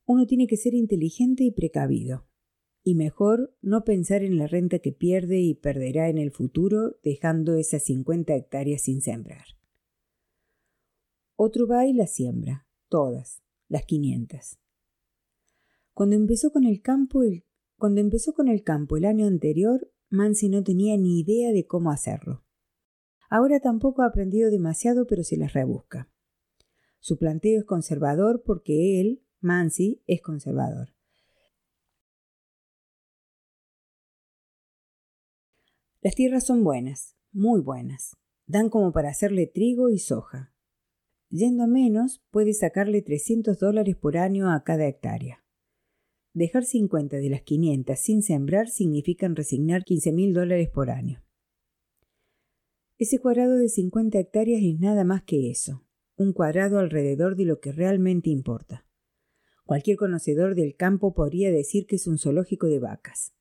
Uno 0.05 0.25
tiene 0.27 0.45
que 0.45 0.57
ser 0.57 0.73
inteligente 0.73 1.45
y 1.45 1.51
precavido, 1.51 2.27
y 2.83 2.95
mejor 2.95 3.55
no 3.61 3.85
pensar 3.85 4.23
en 4.23 4.37
la 4.37 4.47
renta 4.47 4.79
que 4.79 4.91
pierde 4.91 5.39
y 5.39 5.53
perderá 5.53 6.09
en 6.09 6.17
el 6.17 6.31
futuro 6.31 6.97
dejando 7.01 7.55
esas 7.55 7.83
50 7.83 8.35
hectáreas 8.35 8.81
sin 8.81 8.99
sembrar. 8.99 9.60
Otro 11.43 11.65
va 11.65 11.87
y 11.87 11.93
las 11.93 12.13
siembra, 12.13 12.67
todas, 12.87 13.41
las 13.67 13.83
500. 13.85 14.59
Cuando 15.91 16.15
empezó 16.15 16.51
con 16.51 16.65
el 16.65 16.83
campo 16.83 17.23
el, 17.23 17.47
cuando 17.79 17.99
empezó 17.99 18.33
con 18.33 18.47
el 18.47 18.61
campo 18.61 18.95
el 18.95 19.05
año 19.05 19.25
anterior, 19.25 19.91
Mansi 20.11 20.49
no 20.49 20.63
tenía 20.63 20.95
ni 20.97 21.19
idea 21.19 21.51
de 21.51 21.65
cómo 21.65 21.89
hacerlo. 21.89 22.45
Ahora 23.27 23.59
tampoco 23.59 24.03
ha 24.03 24.05
aprendido 24.05 24.51
demasiado, 24.51 25.07
pero 25.07 25.23
se 25.23 25.35
las 25.35 25.53
rebusca. 25.53 26.11
Su 26.99 27.17
planteo 27.17 27.61
es 27.61 27.65
conservador 27.65 28.43
porque 28.45 29.01
él, 29.01 29.25
Mansi, 29.39 30.03
es 30.05 30.21
conservador. 30.21 30.93
Las 36.01 36.13
tierras 36.13 36.45
son 36.45 36.63
buenas, 36.63 37.15
muy 37.31 37.61
buenas. 37.61 38.15
Dan 38.45 38.69
como 38.69 38.91
para 38.91 39.09
hacerle 39.09 39.47
trigo 39.47 39.89
y 39.89 39.97
soja. 39.97 40.50
Yendo 41.31 41.63
a 41.63 41.67
menos, 41.67 42.21
puede 42.29 42.53
sacarle 42.53 43.01
300 43.01 43.57
dólares 43.57 43.95
por 43.95 44.17
año 44.17 44.51
a 44.51 44.63
cada 44.63 44.87
hectárea. 44.87 45.43
Dejar 46.33 46.65
50 46.65 47.17
de 47.17 47.29
las 47.29 47.41
500 47.41 47.97
sin 47.97 48.21
sembrar 48.21 48.69
significan 48.69 49.35
resignar 49.35 49.83
15 49.83 50.11
mil 50.11 50.33
dólares 50.33 50.69
por 50.69 50.91
año. 50.91 51.23
Ese 52.99 53.17
cuadrado 53.17 53.57
de 53.57 53.69
50 53.69 54.19
hectáreas 54.19 54.61
es 54.61 54.79
nada 54.79 55.03
más 55.03 55.23
que 55.23 55.49
eso, 55.49 55.83
un 56.15 56.33
cuadrado 56.33 56.77
alrededor 56.77 57.35
de 57.35 57.45
lo 57.45 57.59
que 57.59 57.71
realmente 57.71 58.29
importa. 58.29 58.85
Cualquier 59.65 59.97
conocedor 59.97 60.53
del 60.53 60.75
campo 60.75 61.15
podría 61.15 61.49
decir 61.49 61.87
que 61.87 61.95
es 61.95 62.05
un 62.05 62.19
zoológico 62.19 62.67
de 62.67 62.79
vacas 62.79 63.33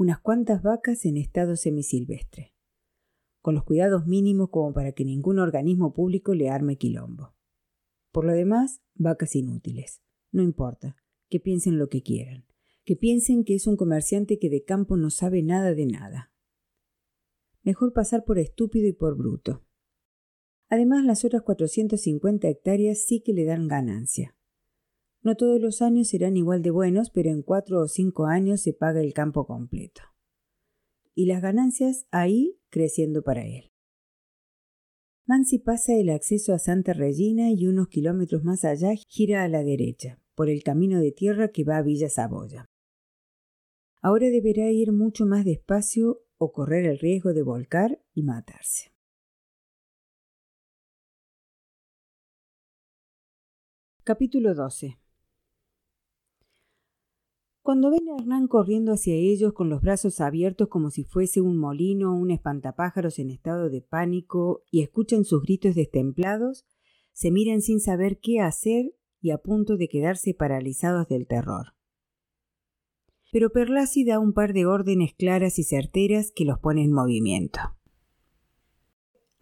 unas 0.00 0.18
cuantas 0.18 0.62
vacas 0.62 1.04
en 1.04 1.18
estado 1.18 1.56
semisilvestre, 1.56 2.54
con 3.40 3.54
los 3.54 3.64
cuidados 3.64 4.06
mínimos 4.06 4.50
como 4.50 4.72
para 4.72 4.92
que 4.92 5.04
ningún 5.04 5.38
organismo 5.38 5.92
público 5.92 6.34
le 6.34 6.50
arme 6.50 6.76
quilombo. 6.76 7.34
Por 8.12 8.24
lo 8.24 8.32
demás, 8.32 8.82
vacas 8.94 9.36
inútiles. 9.36 10.02
No 10.32 10.42
importa, 10.42 10.96
que 11.28 11.40
piensen 11.40 11.78
lo 11.78 11.88
que 11.88 12.02
quieran, 12.02 12.46
que 12.84 12.96
piensen 12.96 13.44
que 13.44 13.54
es 13.54 13.66
un 13.66 13.76
comerciante 13.76 14.38
que 14.38 14.50
de 14.50 14.64
campo 14.64 14.96
no 14.96 15.10
sabe 15.10 15.42
nada 15.42 15.74
de 15.74 15.86
nada. 15.86 16.32
Mejor 17.62 17.92
pasar 17.92 18.24
por 18.24 18.38
estúpido 18.38 18.88
y 18.88 18.92
por 18.92 19.16
bruto. 19.16 19.64
Además, 20.68 21.04
las 21.04 21.24
otras 21.24 21.42
450 21.42 22.48
hectáreas 22.48 23.04
sí 23.04 23.20
que 23.20 23.32
le 23.32 23.44
dan 23.44 23.68
ganancia. 23.68 24.36
No 25.22 25.36
todos 25.36 25.60
los 25.60 25.82
años 25.82 26.08
serán 26.08 26.36
igual 26.36 26.62
de 26.62 26.70
buenos, 26.70 27.10
pero 27.10 27.30
en 27.30 27.42
cuatro 27.42 27.80
o 27.80 27.88
cinco 27.88 28.26
años 28.26 28.62
se 28.62 28.72
paga 28.72 29.00
el 29.00 29.12
campo 29.12 29.46
completo. 29.46 30.00
Y 31.20 31.26
las 31.26 31.42
ganancias 31.42 32.06
ahí 32.12 32.58
creciendo 32.70 33.22
para 33.22 33.44
él. 33.44 33.70
Mansi 35.26 35.58
pasa 35.58 35.92
el 35.92 36.08
acceso 36.08 36.54
a 36.54 36.58
Santa 36.58 36.94
Regina 36.94 37.50
y 37.50 37.66
unos 37.66 37.88
kilómetros 37.88 38.42
más 38.42 38.64
allá 38.64 38.94
gira 39.06 39.44
a 39.44 39.48
la 39.48 39.62
derecha, 39.62 40.18
por 40.34 40.48
el 40.48 40.62
camino 40.62 40.98
de 40.98 41.12
tierra 41.12 41.48
que 41.48 41.62
va 41.62 41.76
a 41.76 41.82
Villa 41.82 42.08
Saboya. 42.08 42.64
Ahora 44.00 44.30
deberá 44.30 44.70
ir 44.70 44.92
mucho 44.92 45.26
más 45.26 45.44
despacio 45.44 46.22
o 46.38 46.52
correr 46.52 46.86
el 46.86 46.98
riesgo 46.98 47.34
de 47.34 47.42
volcar 47.42 48.02
y 48.14 48.22
matarse. 48.22 48.90
Capítulo 54.04 54.54
12 54.54 54.96
cuando 57.70 57.92
ven 57.92 58.08
a 58.08 58.20
Hernán 58.20 58.48
corriendo 58.48 58.90
hacia 58.90 59.14
ellos 59.14 59.52
con 59.52 59.68
los 59.70 59.80
brazos 59.80 60.20
abiertos 60.20 60.66
como 60.66 60.90
si 60.90 61.04
fuese 61.04 61.40
un 61.40 61.56
molino 61.56 62.10
o 62.10 62.16
un 62.16 62.32
espantapájaros 62.32 63.20
en 63.20 63.30
estado 63.30 63.70
de 63.70 63.80
pánico 63.80 64.64
y 64.72 64.82
escuchan 64.82 65.22
sus 65.22 65.44
gritos 65.44 65.76
destemplados, 65.76 66.66
se 67.12 67.30
miran 67.30 67.60
sin 67.62 67.78
saber 67.78 68.18
qué 68.18 68.40
hacer 68.40 68.92
y 69.20 69.30
a 69.30 69.38
punto 69.38 69.76
de 69.76 69.86
quedarse 69.86 70.34
paralizados 70.34 71.06
del 71.06 71.28
terror. 71.28 71.76
Pero 73.30 73.50
Perlasi 73.50 74.04
da 74.04 74.18
un 74.18 74.32
par 74.32 74.52
de 74.52 74.66
órdenes 74.66 75.14
claras 75.14 75.60
y 75.60 75.62
certeras 75.62 76.32
que 76.34 76.44
los 76.44 76.58
pone 76.58 76.82
en 76.82 76.90
movimiento. 76.90 77.60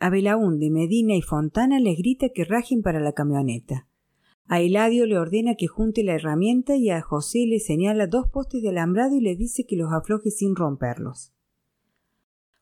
A 0.01 0.11
Belaúnde, 0.11 0.69
Medina 0.69 1.14
y 1.14 1.23
Fontana 1.23 1.81
les 1.81 1.97
grita 1.97 2.29
que 2.29 2.45
rajen 2.45 2.83
para 2.83 3.01
la 3.01 3.14
camioneta. 3.14 3.88
A 4.50 4.62
Eladio 4.62 5.04
le 5.04 5.18
ordena 5.18 5.56
que 5.56 5.66
junte 5.66 6.02
la 6.02 6.14
herramienta 6.14 6.74
y 6.74 6.88
a 6.88 7.02
José 7.02 7.44
le 7.46 7.61
señala 7.61 8.06
dos 8.06 8.28
postes 8.32 8.62
de 8.62 8.70
alambrado 8.70 9.14
y 9.14 9.20
le 9.20 9.37
dice 9.37 9.66
que 9.66 9.76
los 9.76 9.92
afloje 9.92 10.30
sin 10.30 10.56
romperlos. 10.56 11.34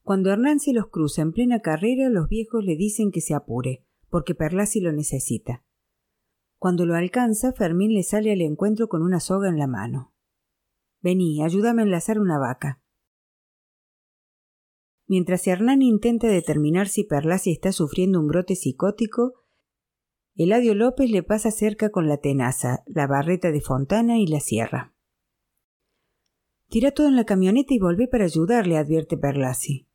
Cuando 0.03 0.33
Hernán 0.33 0.59
se 0.59 0.73
los 0.73 0.89
cruza 0.89 1.23
en 1.23 1.33
plena 1.33 1.61
carrera, 1.61 2.09
los 2.09 2.29
viejos 2.29 2.65
le 2.65 2.77
dicen 2.77 3.13
que 3.13 3.21
se 3.21 3.35
apure, 3.35 3.85
porque 4.11 4.35
Perlasi 4.35 4.81
lo 4.81 4.91
necesita. 4.91 5.63
Cuando 6.59 6.87
lo 6.87 6.97
alcanza, 6.97 7.53
Fermín 7.53 7.95
le 7.95 8.03
sale 8.03 8.33
al 8.33 8.41
encuentro 8.41 8.89
con 8.89 9.03
una 9.03 9.21
soga 9.21 9.49
en 9.49 9.59
la 9.59 9.69
mano. 9.69 10.13
Vení, 11.03 11.41
ayúdame 11.45 11.83
a 11.83 11.85
enlazar 11.85 12.19
una 12.19 12.39
vaca. 12.39 12.83
Mientras 15.07 15.47
Hernán 15.47 15.83
intenta 15.83 16.27
determinar 16.27 16.89
si 16.89 17.05
Perlasi 17.05 17.53
está 17.53 17.71
sufriendo 17.71 18.19
un 18.19 18.27
brote 18.27 18.57
psicótico, 18.57 19.35
Eladio 20.39 20.75
López 20.75 21.11
le 21.11 21.23
pasa 21.23 21.51
cerca 21.51 21.89
con 21.89 22.09
la 22.09 22.19
tenaza, 22.19 22.83
la 22.85 23.07
barreta 23.07 23.51
de 23.53 23.63
Fontana 23.63 24.19
y 24.19 24.27
la 24.27 24.41
sierra. 24.41 24.93
Tira 26.69 26.91
todo 26.91 27.09
en 27.09 27.17
la 27.17 27.25
camioneta 27.25 27.73
y 27.73 27.79
volvé 27.79 28.07
para 28.07 28.25
ayudarle, 28.25 28.77
advierte 28.77 29.17
Perlasi. 29.17 29.89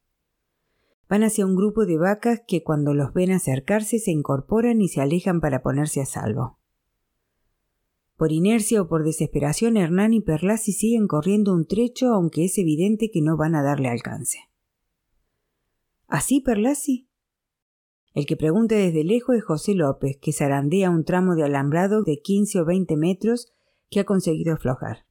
Van 1.08 1.24
hacia 1.24 1.46
un 1.46 1.56
grupo 1.56 1.86
de 1.86 2.00
vacas 2.00 2.42
que 2.48 2.64
cuando 2.64 2.96
los 2.96 3.14
ven 3.14 3.32
acercarse 3.32 4.00
se 4.00 4.10
incorporan 4.10 4.82
y 4.82 4.88
se 4.88 5.00
alejan 5.00 5.42
para 5.42 5.62
ponerse 5.62 6.02
a 6.02 6.08
salvo. 6.08 6.58
Por 8.18 8.32
inercia 8.32 8.82
o 8.82 8.88
por 8.88 9.04
desesperación, 9.04 9.78
Hernán 9.78 10.14
y 10.14 10.22
Perlasi 10.22 10.72
siguen 10.72 11.08
corriendo 11.08 11.54
un 11.54 11.68
trecho, 11.68 12.14
aunque 12.14 12.46
es 12.46 12.58
evidente 12.58 13.12
que 13.12 13.22
no 13.22 13.38
van 13.38 13.54
a 13.54 13.62
darle 13.62 13.90
alcance. 13.90 14.40
¿Así, 16.08 16.42
Perlasi? 16.42 17.11
El 18.14 18.26
que 18.26 18.36
pregunta 18.36 18.76
desde 18.76 19.04
lejos 19.04 19.36
es 19.36 19.44
José 19.44 19.74
López, 19.74 20.18
que 20.22 20.34
zarandea 20.34 20.90
un 20.90 21.06
tramo 21.06 21.36
de 21.36 21.44
alambrado 21.44 22.04
de 22.04 22.20
15 22.22 22.60
o 22.60 22.66
20 22.66 22.98
metros 22.98 23.54
que 23.90 24.02
ha 24.02 24.06
conseguido 24.06 24.54
aflojar. 24.54 25.06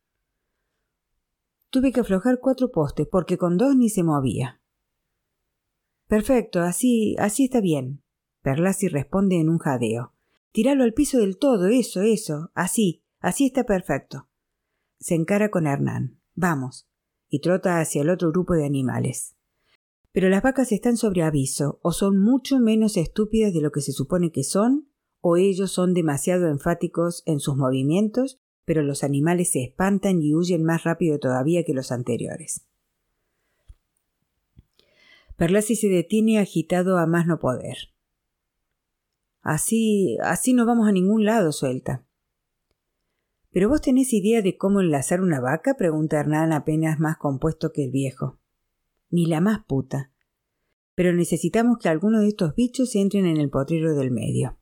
Tuve 1.70 1.92
que 1.92 2.00
aflojar 2.00 2.40
cuatro 2.40 2.70
postes 2.70 3.06
porque 3.10 3.38
con 3.38 3.56
dos 3.56 3.76
ni 3.76 3.88
se 3.88 4.02
movía. 4.02 4.60
Perfecto, 6.08 6.60
así, 6.60 7.14
así 7.18 7.44
está 7.44 7.60
bien. 7.60 8.02
Perlasi 8.42 8.88
responde 8.88 9.38
en 9.38 9.48
un 9.48 9.58
jadeo. 9.58 10.12
Tíralo 10.52 10.82
al 10.82 10.92
piso 10.92 11.18
del 11.18 11.38
todo, 11.38 11.68
eso, 11.68 12.02
eso, 12.02 12.50
así, 12.54 13.04
así 13.20 13.46
está 13.46 13.64
perfecto. 13.64 14.28
Se 14.98 15.14
encara 15.14 15.50
con 15.50 15.66
Hernán. 15.66 16.18
Vamos. 16.34 16.88
Y 17.28 17.40
trota 17.40 17.78
hacia 17.78 18.02
el 18.02 18.10
otro 18.10 18.32
grupo 18.32 18.54
de 18.54 18.66
animales. 18.66 19.36
Pero 20.12 20.28
las 20.28 20.42
vacas 20.42 20.72
están 20.72 20.96
sobre 20.96 21.22
aviso, 21.22 21.78
o 21.82 21.92
son 21.92 22.18
mucho 22.18 22.58
menos 22.58 22.96
estúpidas 22.96 23.54
de 23.54 23.60
lo 23.60 23.70
que 23.70 23.80
se 23.80 23.92
supone 23.92 24.32
que 24.32 24.42
son, 24.42 24.88
o 25.20 25.36
ellos 25.36 25.70
son 25.70 25.94
demasiado 25.94 26.48
enfáticos 26.48 27.22
en 27.26 27.38
sus 27.38 27.56
movimientos, 27.56 28.40
pero 28.64 28.82
los 28.82 29.04
animales 29.04 29.52
se 29.52 29.62
espantan 29.62 30.20
y 30.20 30.34
huyen 30.34 30.64
más 30.64 30.82
rápido 30.82 31.18
todavía 31.18 31.64
que 31.64 31.74
los 31.74 31.92
anteriores. 31.92 32.66
Perlasi 35.36 35.76
se 35.76 35.88
detiene 35.88 36.38
agitado 36.38 36.98
a 36.98 37.06
más 37.06 37.26
no 37.26 37.38
poder. 37.38 37.76
Así, 39.42 40.18
así 40.22 40.52
no 40.52 40.66
vamos 40.66 40.88
a 40.88 40.92
ningún 40.92 41.24
lado, 41.24 41.52
suelta. 41.52 42.04
¿Pero 43.52 43.68
vos 43.68 43.80
tenés 43.80 44.12
idea 44.12 44.42
de 44.42 44.56
cómo 44.56 44.80
enlazar 44.80 45.20
una 45.20 45.40
vaca? 45.40 45.76
pregunta 45.76 46.20
Hernán 46.20 46.52
apenas 46.52 47.00
más 47.00 47.16
compuesto 47.16 47.72
que 47.72 47.84
el 47.84 47.90
viejo 47.90 48.39
ni 49.10 49.26
la 49.26 49.40
más 49.40 49.64
puta. 49.66 50.12
Pero 50.94 51.12
necesitamos 51.12 51.78
que 51.78 51.88
alguno 51.88 52.20
de 52.20 52.28
estos 52.28 52.54
bichos 52.54 52.94
entren 52.94 53.26
en 53.26 53.36
el 53.36 53.50
potrero 53.50 53.94
del 53.94 54.10
medio. 54.10 54.58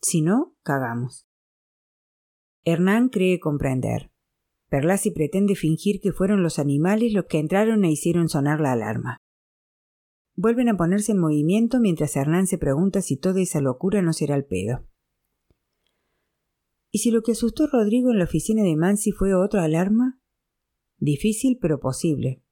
Si 0.00 0.22
no, 0.22 0.56
cagamos. 0.62 1.26
Hernán 2.64 3.08
cree 3.08 3.40
comprender. 3.40 4.10
Perlasi 4.68 5.10
pretende 5.10 5.54
fingir 5.54 6.00
que 6.00 6.12
fueron 6.12 6.42
los 6.42 6.58
animales 6.58 7.12
los 7.12 7.26
que 7.26 7.38
entraron 7.38 7.84
e 7.84 7.90
hicieron 7.90 8.28
sonar 8.28 8.60
la 8.60 8.72
alarma. 8.72 9.18
Vuelven 10.34 10.68
a 10.70 10.76
ponerse 10.76 11.12
en 11.12 11.18
movimiento 11.18 11.78
mientras 11.78 12.16
Hernán 12.16 12.46
se 12.46 12.56
pregunta 12.56 13.02
si 13.02 13.16
toda 13.16 13.40
esa 13.40 13.60
locura 13.60 14.00
no 14.00 14.12
será 14.12 14.34
el 14.34 14.44
pedo. 14.44 14.86
¿Y 16.90 16.98
si 16.98 17.10
lo 17.10 17.22
que 17.22 17.32
asustó 17.32 17.66
Rodrigo 17.66 18.10
en 18.10 18.18
la 18.18 18.24
oficina 18.24 18.62
de 18.62 18.76
Mansi 18.76 19.12
fue 19.12 19.34
otra 19.34 19.64
alarma? 19.64 20.20
Difícil 20.98 21.58
pero 21.60 21.80
posible. 21.80 22.42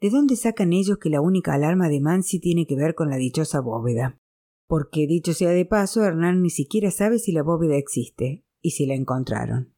¿De 0.00 0.10
dónde 0.10 0.36
sacan 0.36 0.72
ellos 0.72 0.98
que 0.98 1.10
la 1.10 1.20
única 1.20 1.54
alarma 1.54 1.88
de 1.88 2.00
Mansi 2.00 2.38
tiene 2.38 2.66
que 2.66 2.76
ver 2.76 2.94
con 2.94 3.08
la 3.08 3.16
dichosa 3.16 3.60
bóveda? 3.60 4.20
Porque, 4.66 5.06
dicho 5.06 5.32
sea 5.32 5.50
de 5.50 5.64
paso, 5.64 6.04
Hernán 6.04 6.42
ni 6.42 6.50
siquiera 6.50 6.90
sabe 6.90 7.18
si 7.18 7.32
la 7.32 7.42
bóveda 7.42 7.76
existe 7.76 8.44
y 8.60 8.72
si 8.72 8.86
la 8.86 8.94
encontraron. 8.94 9.74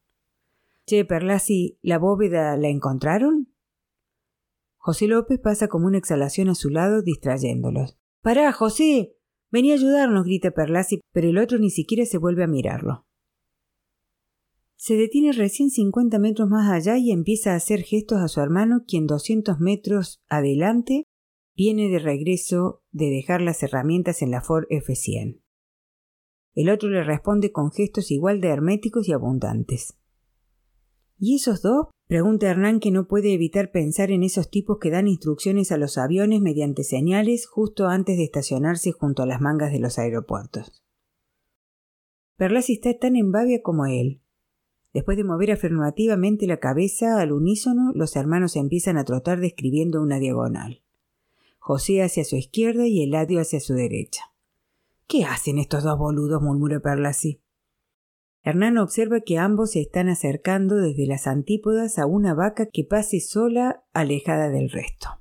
Che, 0.86 1.04
Perlasi, 1.04 1.78
¿la 1.82 1.98
bóveda 1.98 2.56
la 2.56 2.68
encontraron? 2.68 3.54
José 4.76 5.06
López 5.06 5.38
pasa 5.38 5.68
como 5.68 5.86
una 5.86 5.98
exhalación 5.98 6.48
a 6.48 6.54
su 6.54 6.70
lado, 6.70 7.02
distrayéndolos. 7.02 7.98
¡Pará, 8.22 8.52
José! 8.52 9.16
Vení 9.50 9.72
a 9.72 9.74
ayudarnos, 9.74 10.24
grita 10.24 10.50
Perlasi, 10.50 11.00
pero 11.12 11.28
el 11.28 11.38
otro 11.38 11.58
ni 11.58 11.70
siquiera 11.70 12.04
se 12.06 12.18
vuelve 12.18 12.44
a 12.44 12.48
mirarlo. 12.48 13.07
Se 14.80 14.94
detiene 14.94 15.32
recién 15.32 15.70
cincuenta 15.70 16.20
metros 16.20 16.48
más 16.48 16.70
allá 16.70 16.96
y 16.98 17.10
empieza 17.10 17.52
a 17.52 17.56
hacer 17.56 17.82
gestos 17.82 18.18
a 18.18 18.28
su 18.28 18.40
hermano, 18.40 18.84
quien 18.86 19.08
doscientos 19.08 19.58
metros 19.58 20.22
adelante 20.28 21.02
viene 21.56 21.88
de 21.88 21.98
regreso 21.98 22.84
de 22.92 23.06
dejar 23.06 23.42
las 23.42 23.60
herramientas 23.64 24.22
en 24.22 24.30
la 24.30 24.40
Ford 24.40 24.66
F100. 24.70 25.42
El 26.54 26.70
otro 26.70 26.90
le 26.90 27.02
responde 27.02 27.50
con 27.50 27.72
gestos 27.72 28.12
igual 28.12 28.40
de 28.40 28.48
herméticos 28.48 29.08
y 29.08 29.12
abundantes. 29.12 29.98
¿Y 31.18 31.34
esos 31.34 31.60
dos? 31.60 31.88
pregunta 32.06 32.48
Hernán 32.48 32.78
que 32.78 32.92
no 32.92 33.08
puede 33.08 33.34
evitar 33.34 33.72
pensar 33.72 34.12
en 34.12 34.22
esos 34.22 34.48
tipos 34.48 34.78
que 34.80 34.90
dan 34.90 35.08
instrucciones 35.08 35.72
a 35.72 35.76
los 35.76 35.98
aviones 35.98 36.40
mediante 36.40 36.84
señales 36.84 37.48
justo 37.48 37.88
antes 37.88 38.16
de 38.16 38.24
estacionarse 38.24 38.92
junto 38.92 39.24
a 39.24 39.26
las 39.26 39.40
mangas 39.40 39.72
de 39.72 39.80
los 39.80 39.98
aeropuertos. 39.98 40.84
Perlasi 42.36 42.74
está 42.74 42.96
tan 42.96 43.16
en 43.16 43.32
babia 43.32 43.60
como 43.60 43.86
él. 43.86 44.22
Después 44.92 45.16
de 45.16 45.24
mover 45.24 45.52
afirmativamente 45.52 46.46
la 46.46 46.58
cabeza 46.58 47.20
al 47.20 47.32
unísono, 47.32 47.92
los 47.94 48.16
hermanos 48.16 48.56
empiezan 48.56 48.96
a 48.96 49.04
trotar 49.04 49.40
describiendo 49.40 50.00
una 50.00 50.18
diagonal. 50.18 50.82
José 51.58 52.02
hacia 52.02 52.24
su 52.24 52.36
izquierda 52.36 52.86
y 52.86 53.02
Eladio 53.02 53.40
hacia 53.40 53.60
su 53.60 53.74
derecha. 53.74 54.32
¿Qué 55.06 55.24
hacen 55.24 55.58
estos 55.58 55.84
dos 55.84 55.98
boludos? 55.98 56.40
murmuró 56.40 56.80
Perlasi. 56.80 57.42
Hernán 58.42 58.78
observa 58.78 59.20
que 59.20 59.36
ambos 59.36 59.72
se 59.72 59.80
están 59.80 60.08
acercando 60.08 60.76
desde 60.76 61.06
las 61.06 61.26
antípodas 61.26 61.98
a 61.98 62.06
una 62.06 62.32
vaca 62.32 62.66
que 62.66 62.84
pase 62.84 63.20
sola, 63.20 63.84
alejada 63.92 64.48
del 64.48 64.70
resto. 64.70 65.20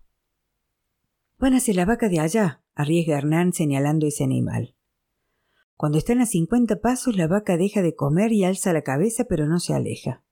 Van 1.38 1.54
hacia 1.54 1.74
la 1.74 1.86
vaca 1.86 2.08
de 2.08 2.22
allá, 2.22 2.64
arriesga 2.74 3.18
Hernán 3.18 3.52
señalando 3.52 4.08
ese 4.08 4.24
animal. 4.24 4.77
Cuando 5.78 6.00
están 6.00 6.20
a 6.22 6.26
cincuenta 6.26 6.82
pasos, 6.82 7.16
la 7.16 7.28
vaca 7.28 7.56
deja 7.56 7.84
de 7.84 7.94
comer 7.94 8.34
y 8.34 8.44
alza 8.44 8.74
la 8.74 8.82
cabeza, 8.82 9.26
pero 9.26 9.48
no 9.48 9.60
se 9.60 9.76
aleja. 9.76 10.24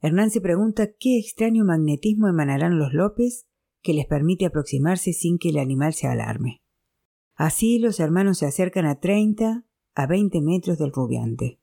Hernán 0.00 0.30
se 0.30 0.40
pregunta 0.40 0.92
qué 0.98 1.18
extraño 1.18 1.64
magnetismo 1.64 2.28
emanarán 2.28 2.78
los 2.78 2.92
López 2.92 3.48
que 3.82 3.94
les 3.94 4.06
permite 4.06 4.46
aproximarse 4.46 5.12
sin 5.12 5.38
que 5.38 5.48
el 5.48 5.58
animal 5.58 5.92
se 5.92 6.06
alarme. 6.06 6.62
Así 7.34 7.80
los 7.80 7.98
hermanos 7.98 8.38
se 8.38 8.46
acercan 8.46 8.86
a 8.86 9.00
treinta, 9.00 9.66
a 9.94 10.06
veinte 10.06 10.40
metros 10.40 10.78
del 10.78 10.92
rubiante. 10.92 11.60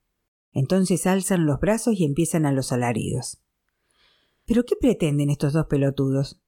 Entonces 0.51 1.07
alzan 1.07 1.45
los 1.45 1.61
brazos 1.61 1.97
y 1.97 2.03
empiezan 2.03 2.45
a 2.45 2.51
los 2.51 2.73
alaridos. 2.73 3.41
¿Pero 4.45 4.65
qué 4.65 4.75
pretenden 4.75 5.29
estos 5.29 5.53
dos 5.53 5.67
pelotudos? 5.67 6.41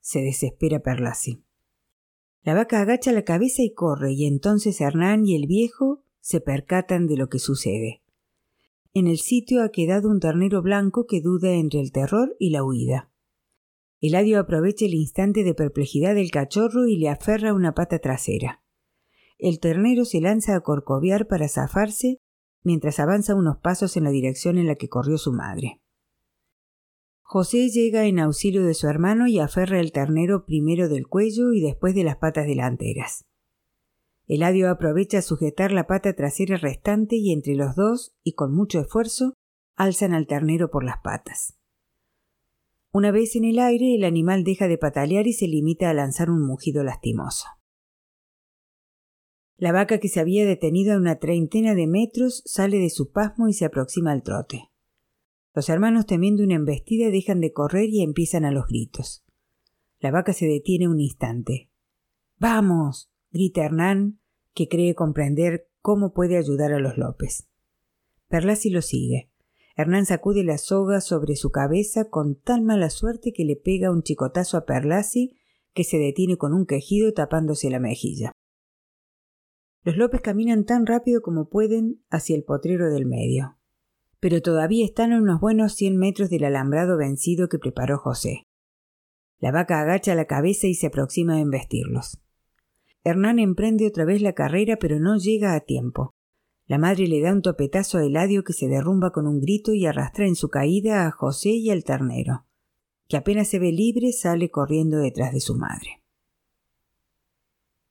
se 0.00 0.20
desespera 0.20 0.80
Perlasi. 0.80 1.44
La 2.44 2.54
vaca 2.54 2.80
agacha 2.80 3.12
la 3.12 3.22
cabeza 3.22 3.62
y 3.62 3.72
corre, 3.72 4.12
y 4.12 4.26
entonces 4.26 4.80
Hernán 4.80 5.24
y 5.26 5.36
el 5.36 5.46
viejo 5.46 6.02
se 6.20 6.40
percatan 6.40 7.06
de 7.06 7.16
lo 7.16 7.28
que 7.28 7.38
sucede. 7.38 8.02
En 8.94 9.06
el 9.06 9.18
sitio 9.18 9.62
ha 9.62 9.70
quedado 9.70 10.10
un 10.10 10.20
ternero 10.20 10.60
blanco 10.60 11.06
que 11.06 11.20
duda 11.20 11.52
entre 11.52 11.80
el 11.80 11.92
terror 11.92 12.34
y 12.38 12.50
la 12.50 12.64
huida. 12.64 13.10
Eladio 14.00 14.40
aprovecha 14.40 14.84
el 14.84 14.94
instante 14.94 15.44
de 15.44 15.54
perplejidad 15.54 16.16
del 16.16 16.30
cachorro 16.32 16.86
y 16.86 16.96
le 16.96 17.08
aferra 17.08 17.54
una 17.54 17.74
pata 17.74 18.00
trasera. 18.00 18.62
El 19.38 19.60
ternero 19.60 20.04
se 20.04 20.20
lanza 20.20 20.56
a 20.56 20.60
corcoviar 20.60 21.28
para 21.28 21.48
zafarse 21.48 22.18
mientras 22.64 22.98
avanza 22.98 23.34
unos 23.34 23.58
pasos 23.58 23.96
en 23.96 24.04
la 24.04 24.10
dirección 24.10 24.58
en 24.58 24.66
la 24.66 24.74
que 24.74 24.88
corrió 24.88 25.18
su 25.18 25.32
madre. 25.32 25.81
José 27.32 27.70
llega 27.70 28.04
en 28.04 28.18
auxilio 28.18 28.62
de 28.62 28.74
su 28.74 28.88
hermano 28.88 29.26
y 29.26 29.38
aferra 29.38 29.80
el 29.80 29.90
ternero 29.90 30.44
primero 30.44 30.90
del 30.90 31.06
cuello 31.06 31.54
y 31.54 31.62
después 31.62 31.94
de 31.94 32.04
las 32.04 32.16
patas 32.16 32.46
delanteras. 32.46 33.24
Eladio 34.26 34.68
aprovecha 34.68 35.20
a 35.20 35.22
sujetar 35.22 35.72
la 35.72 35.86
pata 35.86 36.12
trasera 36.12 36.58
restante 36.58 37.16
y 37.16 37.32
entre 37.32 37.54
los 37.54 37.74
dos, 37.74 38.14
y 38.22 38.34
con 38.34 38.54
mucho 38.54 38.80
esfuerzo, 38.80 39.32
alzan 39.76 40.12
al 40.12 40.26
ternero 40.26 40.70
por 40.70 40.84
las 40.84 40.98
patas. 41.02 41.56
Una 42.92 43.10
vez 43.10 43.34
en 43.34 43.46
el 43.46 43.60
aire, 43.60 43.94
el 43.94 44.04
animal 44.04 44.44
deja 44.44 44.68
de 44.68 44.76
patalear 44.76 45.26
y 45.26 45.32
se 45.32 45.48
limita 45.48 45.88
a 45.88 45.94
lanzar 45.94 46.28
un 46.28 46.46
mugido 46.46 46.84
lastimoso. 46.84 47.46
La 49.56 49.72
vaca 49.72 49.96
que 50.00 50.08
se 50.08 50.20
había 50.20 50.44
detenido 50.44 50.92
a 50.92 50.98
una 50.98 51.18
treintena 51.18 51.74
de 51.74 51.86
metros 51.86 52.42
sale 52.44 52.76
de 52.76 52.90
su 52.90 53.10
pasmo 53.10 53.48
y 53.48 53.54
se 53.54 53.64
aproxima 53.64 54.12
al 54.12 54.22
trote. 54.22 54.71
Los 55.54 55.68
hermanos 55.68 56.06
temiendo 56.06 56.42
una 56.42 56.54
embestida 56.54 57.10
dejan 57.10 57.40
de 57.40 57.52
correr 57.52 57.90
y 57.90 58.02
empiezan 58.02 58.44
a 58.44 58.50
los 58.50 58.66
gritos. 58.66 59.24
La 60.00 60.10
vaca 60.10 60.32
se 60.32 60.46
detiene 60.46 60.88
un 60.88 61.00
instante. 61.00 61.70
Vamos. 62.38 63.10
grita 63.30 63.64
Hernán, 63.64 64.18
que 64.54 64.68
cree 64.68 64.94
comprender 64.94 65.68
cómo 65.80 66.12
puede 66.12 66.36
ayudar 66.36 66.72
a 66.72 66.78
los 66.78 66.96
López. 66.96 67.48
Perlasi 68.28 68.70
lo 68.70 68.82
sigue. 68.82 69.30
Hernán 69.76 70.06
sacude 70.06 70.44
la 70.44 70.58
soga 70.58 71.00
sobre 71.00 71.36
su 71.36 71.50
cabeza 71.50 72.08
con 72.08 72.34
tan 72.34 72.64
mala 72.64 72.90
suerte 72.90 73.32
que 73.32 73.44
le 73.44 73.56
pega 73.56 73.90
un 73.90 74.02
chicotazo 74.02 74.56
a 74.56 74.64
Perlasi, 74.64 75.36
que 75.72 75.84
se 75.84 75.98
detiene 75.98 76.36
con 76.36 76.52
un 76.52 76.66
quejido 76.66 77.12
tapándose 77.12 77.70
la 77.70 77.78
mejilla. 77.78 78.32
Los 79.84 79.96
López 79.96 80.20
caminan 80.20 80.64
tan 80.64 80.86
rápido 80.86 81.22
como 81.22 81.48
pueden 81.48 82.02
hacia 82.10 82.36
el 82.36 82.44
potrero 82.44 82.90
del 82.90 83.06
medio. 83.06 83.58
Pero 84.22 84.40
todavía 84.40 84.84
están 84.84 85.12
a 85.12 85.20
unos 85.20 85.40
buenos 85.40 85.72
cien 85.72 85.96
metros 85.96 86.30
del 86.30 86.44
alambrado 86.44 86.96
vencido 86.96 87.48
que 87.48 87.58
preparó 87.58 87.98
José. 87.98 88.44
La 89.40 89.50
vaca 89.50 89.80
agacha 89.80 90.14
la 90.14 90.26
cabeza 90.26 90.68
y 90.68 90.74
se 90.74 90.86
aproxima 90.86 91.34
a 91.34 91.40
embestirlos. 91.40 92.20
Hernán 93.02 93.40
emprende 93.40 93.88
otra 93.88 94.04
vez 94.04 94.22
la 94.22 94.34
carrera, 94.34 94.76
pero 94.80 95.00
no 95.00 95.16
llega 95.16 95.56
a 95.56 95.60
tiempo. 95.60 96.14
La 96.68 96.78
madre 96.78 97.08
le 97.08 97.20
da 97.20 97.32
un 97.32 97.42
topetazo 97.42 97.98
a 97.98 98.04
Eladio 98.04 98.44
que 98.44 98.52
se 98.52 98.68
derrumba 98.68 99.10
con 99.10 99.26
un 99.26 99.40
grito 99.40 99.74
y 99.74 99.86
arrastra 99.86 100.28
en 100.28 100.36
su 100.36 100.48
caída 100.50 101.08
a 101.08 101.10
José 101.10 101.50
y 101.50 101.70
al 101.70 101.82
ternero, 101.82 102.46
que 103.08 103.16
apenas 103.16 103.48
se 103.48 103.58
ve 103.58 103.72
libre 103.72 104.12
sale 104.12 104.52
corriendo 104.52 104.98
detrás 104.98 105.32
de 105.32 105.40
su 105.40 105.56
madre. 105.56 106.01